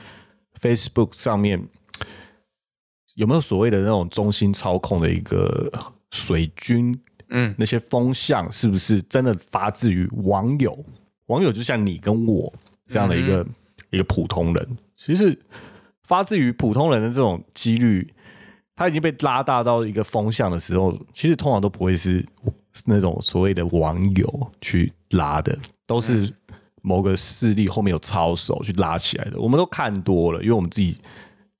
[0.62, 1.68] Facebook 上面
[3.16, 5.72] 有没有所谓的那种中心操控的一个
[6.12, 6.99] 水军？
[7.30, 10.78] 嗯，那些风向是不是真的发自于网友？
[11.28, 12.53] 网友就像你跟我
[12.88, 13.47] 这样的一个
[13.89, 15.39] 一个普通人，其实
[16.03, 18.14] 发自于普通人的这种几率，
[18.76, 22.26] 他已经被拉大到一个风向的时候，其实通常都不会是
[22.86, 25.57] 那种所谓的网友去拉的，
[25.88, 26.30] 都是
[26.82, 29.39] 某个势力后面有操手去拉起来的。
[29.39, 30.99] 我们都看多了，因为我们自己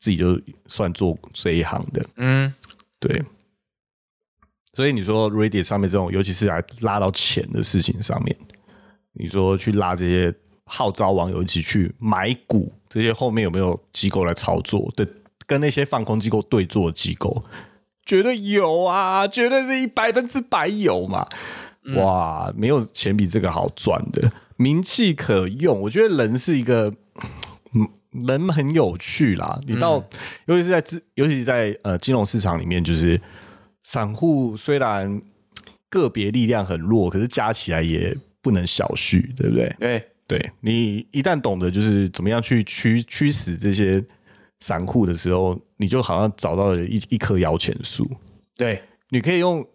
[0.02, 2.54] 自己就算做这一行的，嗯，
[2.99, 3.24] 对。
[4.74, 8.36] 所以你说 Reddit 上面这种，尤其是来拉到钱的事情上面，
[9.14, 10.34] 你说去拉这些
[10.66, 14.91] 号召网友一起去买股，这些后面有没有机构来操作？
[14.95, 15.06] 对，
[15.45, 17.43] 跟那些放空机构对坐的机构，
[18.06, 21.28] 绝对有啊，绝对是一百分之百有嘛！
[21.95, 25.82] 哇，没有钱比这个好赚的，名气可用。
[25.82, 27.30] 我觉得人是一个，嗯，
[28.12, 29.59] 人很有趣啦。
[29.66, 30.03] 你到，
[30.45, 33.20] 尤其是在资，尤其是在呃金融市场里面，就是。
[33.84, 35.20] 散户虽然
[35.89, 39.76] 个别力量很弱，可是加起来也不能小觑，对不对？
[39.80, 44.01] 对，对你一旦懂得就是怎么样去驱驱使这些
[44.59, 48.07] 散户的时候，你就好像找到了一一棵摇钱树。
[48.55, 49.66] 对，你可以用，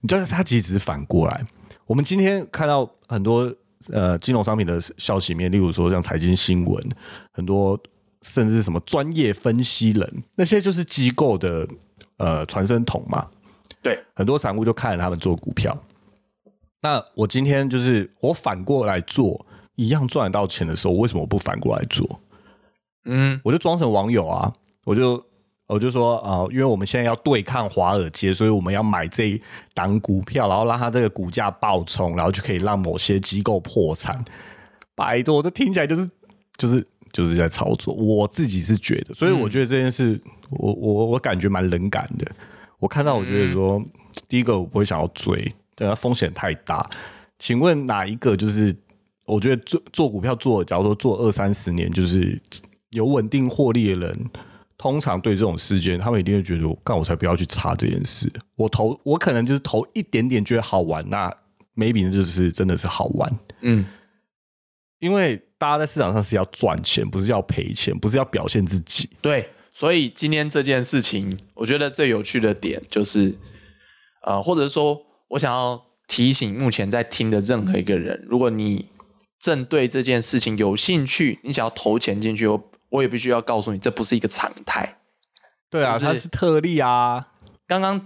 [0.00, 1.44] 你知道它其实是反过来。
[1.84, 3.54] 我们今天看到很多
[3.88, 6.88] 呃金融商品的消息面，例如说像财经新闻，
[7.32, 7.80] 很多
[8.22, 11.66] 甚至什么专业分析人，那些就是机构的。
[12.22, 13.26] 呃，传声筒嘛，
[13.80, 15.74] 对，很多散户就看着他们做股票。
[16.82, 22.20] 那我今天就是我反过来做，一样赚得到钱的时候，为什么我不反过来做？
[23.06, 24.52] 嗯，我就装成网友啊，
[24.84, 25.24] 我就
[25.74, 29.40] 我就说啊，因为我们现在要对抗华尔街，所以我们要买这一
[29.72, 34.22] 档股票，然后让它这个股价暴冲，然后就可以让某些机构破产。
[34.94, 36.10] 拜托，这听起来就是
[36.56, 37.94] 就是就是在操作。
[37.94, 40.20] 我自己是觉得，所以我觉得这件事。
[40.52, 42.26] 我我我感觉蛮冷感的，
[42.80, 43.80] 我看到我觉得说，
[44.28, 46.84] 第一个我不会想要追，对它风险太大。
[47.38, 48.74] 请问哪一个就是
[49.26, 52.36] 我觉得做做股票做，假如说做二三十年，就是
[52.90, 54.30] 有稳定获利的人，
[54.80, 58.32] 通常对这种事件，他们一定会觉得，干我才不要去查这件事。
[58.56, 61.30] 我投我可能就是投一点点觉得好玩，那
[61.76, 63.38] maybe 就是真的是好玩。
[63.60, 63.84] 嗯，
[65.00, 69.10] 因为大家在市场上是要赚钱，不是要赔钱，不是要表现自己。
[69.20, 69.50] 对。
[69.72, 73.38] 所以今天这件事情，我觉得最有趣的点就是，
[74.24, 78.86] 呃，或者说，我想要提醒目前在听的任何一个人，如果你
[79.38, 84.98] 正对这件事情有兴趣，你想要投钱进去，我我也必须要告诉你，这不是一个常态。
[85.70, 87.28] 对啊，它是特例啊。
[87.66, 88.00] 刚刚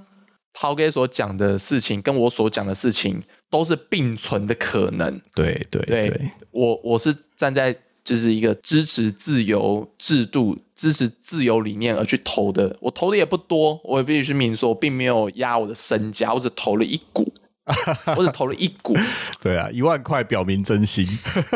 [0.52, 5.20] 涛哥所讲的事情，跟我所讲的事情，都是并存的可能。
[5.34, 7.74] 对对对，我我是站在
[8.04, 12.76] 就是一个支持自由制度、支持自由理念而去投的。
[12.82, 17.32] 我投的也不多，我也必须明说，并没有压我的身家，我只投了一股，
[18.16, 18.94] 我只投了一股。
[19.40, 21.06] 对啊，一万块表明真心。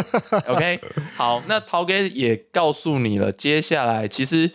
[0.48, 0.80] OK，
[1.16, 4.50] 好，那陶哥也告诉你了，接下来其实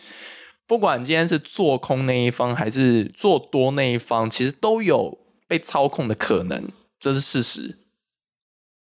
[0.65, 7.77] 不管今天是做空那一方还是做多那一方，其实都有被操控的可能，这是事实。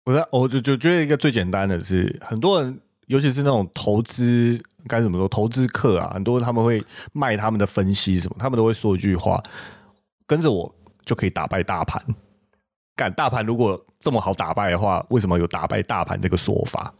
[0.05, 9.43] 我在我就就觉得一个最简单的是，很多人尤其是那种投资该怎么说，投资客啊，很多人他们会卖他们的分析什么，他们都会说一句话：
[10.25, 10.73] 跟着我
[11.05, 12.01] 就可以打败大盘。
[13.01, 16.93] 干大盘如果这么好打败的话，为什么有打败大盘这个说法？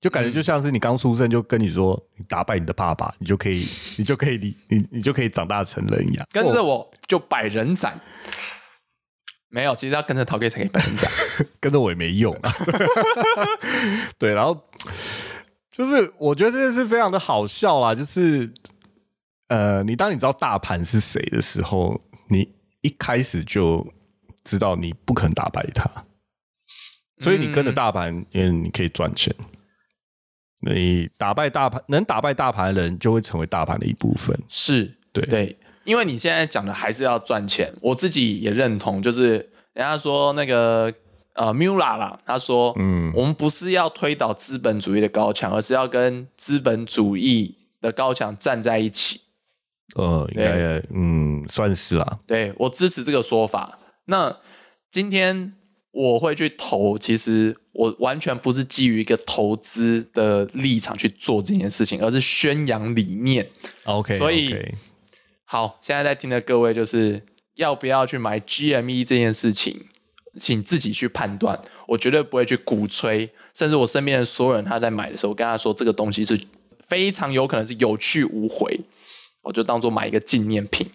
[0.00, 3.66] 就感觉就像是你刚出生就跟你说，你打败你的爸爸，你就可以，
[3.98, 6.24] 你就可以，你你你就可以长大成人一样。
[6.30, 8.00] 跟着我就百人斩。
[9.48, 11.10] 没有，其实要跟着陶哥才可以百人斩。
[11.58, 12.52] 跟着我也没用啊。
[14.18, 14.56] 对，然后
[15.68, 18.52] 就是我觉得这件事非常的好笑啦，就是
[19.48, 23.84] 呃，你当你知道大盘是谁的时候，你一开始就
[24.44, 25.88] 知道你不可能打败他，
[27.18, 29.34] 所以你跟着大盘，因为你可以赚钱。
[30.64, 34.38] 你打败大盘，能打败大盘的人就会成为大盘的一部分。
[34.48, 39.32] 是对对，因为你现在讲的还是要赚钱，我自己也认同，就是
[39.72, 40.92] 人家说那个
[41.34, 49.22] 呃 Mula 啦，他说，嗯我们不是要推倒资本主义的高墙，而是要跟资本主义的高墙站在一起。
[49.96, 52.20] 呃，应该嗯算是啦。
[52.24, 53.80] 对我支持这个说法。
[54.06, 54.38] 那
[54.90, 55.54] 今天
[55.90, 63.48] 我会去投，其实我完全不是基于一个投资的立场去做这件事情，而是宣扬理念。
[63.84, 64.54] OK，所以
[65.44, 67.24] 好，现在在听的各位，就是
[67.56, 69.86] 要不要去买 GME 这件事情，
[70.38, 71.60] 请自己去判断。
[71.88, 76.40] 我绝对不会去鼓吹，甚至我身边的所有人他在买的时候，我跟他说这个东西是
[76.80, 78.80] 非常有可能是有去无回，
[79.42, 80.90] 我就当做买一个纪念品，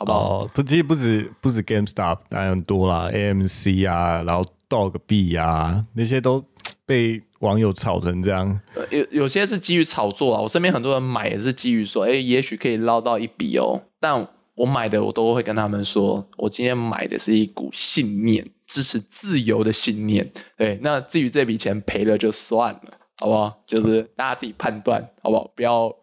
[0.00, 0.38] 好不好？
[0.38, 6.42] 哦，不，其实不止不止 GameStop，当然很多啦，AMC 啊，然后 Dog B 啊，那些都
[6.86, 8.58] 被网友炒成这样。
[8.74, 13.82] 呃有有些是基于炒作啊，我身边很多人买也是基于说，哎，也许可以捞到一笔哦。
[14.00, 20.26] 但我买的我都会跟他们说，我今天买的是一股信念，支持自由的信念。
[20.56, 23.62] 对，那至于这笔钱赔了就算了，好不好？
[23.66, 25.50] 就是大家自己判断，好不好？
[25.54, 25.94] 不要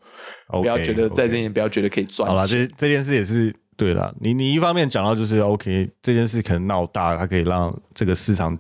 [0.50, 2.68] 不要觉得在这里不要觉得可以赚好了，钱。
[2.68, 4.14] 这这件事也是对了。
[4.20, 8.58] 你你一方面讲到就是 OK，这件事可能闹大，它可以让这个市场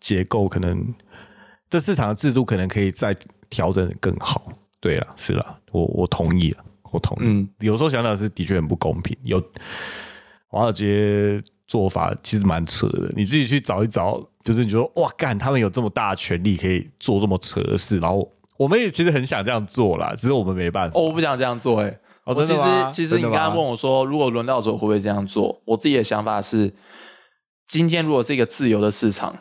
[0.00, 0.92] 结构可能
[1.70, 3.16] 这市场的制度可能可以再
[3.48, 4.52] 调整得更好。
[4.80, 7.20] 对了，是了，我我同意了，我同意。
[7.26, 9.42] 嗯有时候想想是的确很不公平，有
[10.48, 20.98] 华尔街做法其实蛮扯的，你自己去找一找，就是你说哇干，他们有这么大的权利可以做这么扯的事，然后我们也其实很想这样做啦，只是我们没办法。
[20.98, 21.94] 哦，我不想这样做、哎、哦
[22.24, 22.62] 我其实
[22.92, 25.60] 其实你刚刚问我说，如果轮到的时候会不会这样做？
[25.66, 26.72] 我自己的想法是，
[27.66, 29.40] 今天如果是一个自由的市场，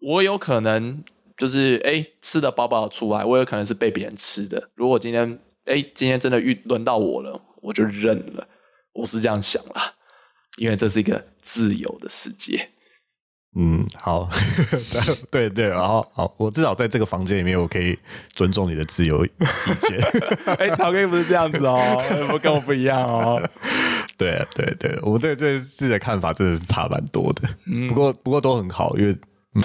[0.00, 1.02] 我有可能
[1.36, 4.70] 就是哎吃的饱饱的出来，我有可能是被别人吃的。
[4.74, 8.48] 如果今天哎今天真的遇轮到我了，我就认了。
[8.94, 9.94] 我是这样想啦，
[10.56, 12.70] 因为这是一个自由的世界。
[13.60, 14.28] 嗯， 好，
[15.30, 17.98] 对对，然后好，我至少在这个房间里面，我可以
[18.32, 19.30] 尊重你的自由意
[19.82, 19.98] 见。
[20.56, 21.76] 哎，陶哥不是这样子哦，
[22.30, 23.42] 不跟我不一样哦。
[24.16, 27.48] 对对对，我们对对自己的看法真的是差蛮多的。
[27.88, 29.12] 不过不过都很好，因为、
[29.54, 29.62] 嗯、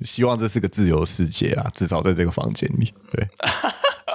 [0.00, 2.92] 希望这是个自由世界啊，至少在这个房间里。
[3.12, 3.26] 对，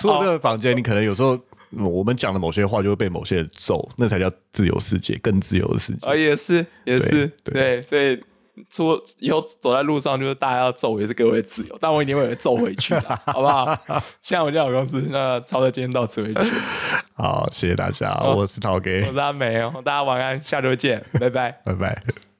[0.01, 1.35] 除了这个房间，你可能有时候。
[1.35, 1.41] 嗯
[1.73, 6.05] 我们讲的某些话就会被某些人揍，那才叫自由世界，更自由的世界。
[6.05, 8.21] 啊，也是也是，对对，所以
[8.69, 13.77] 出以后走在路上，就是大家要揍我也是各位自由，但我一定会揍回去的， 好不好？
[14.21, 16.41] 现在我家有公司，那超哥今天到此为止，
[17.15, 21.61] 好，谢谢大家，我是陶哥我，是阿梅哦，大家晚安，下周见， 拜拜。
[21.65, 22.30] 拜拜。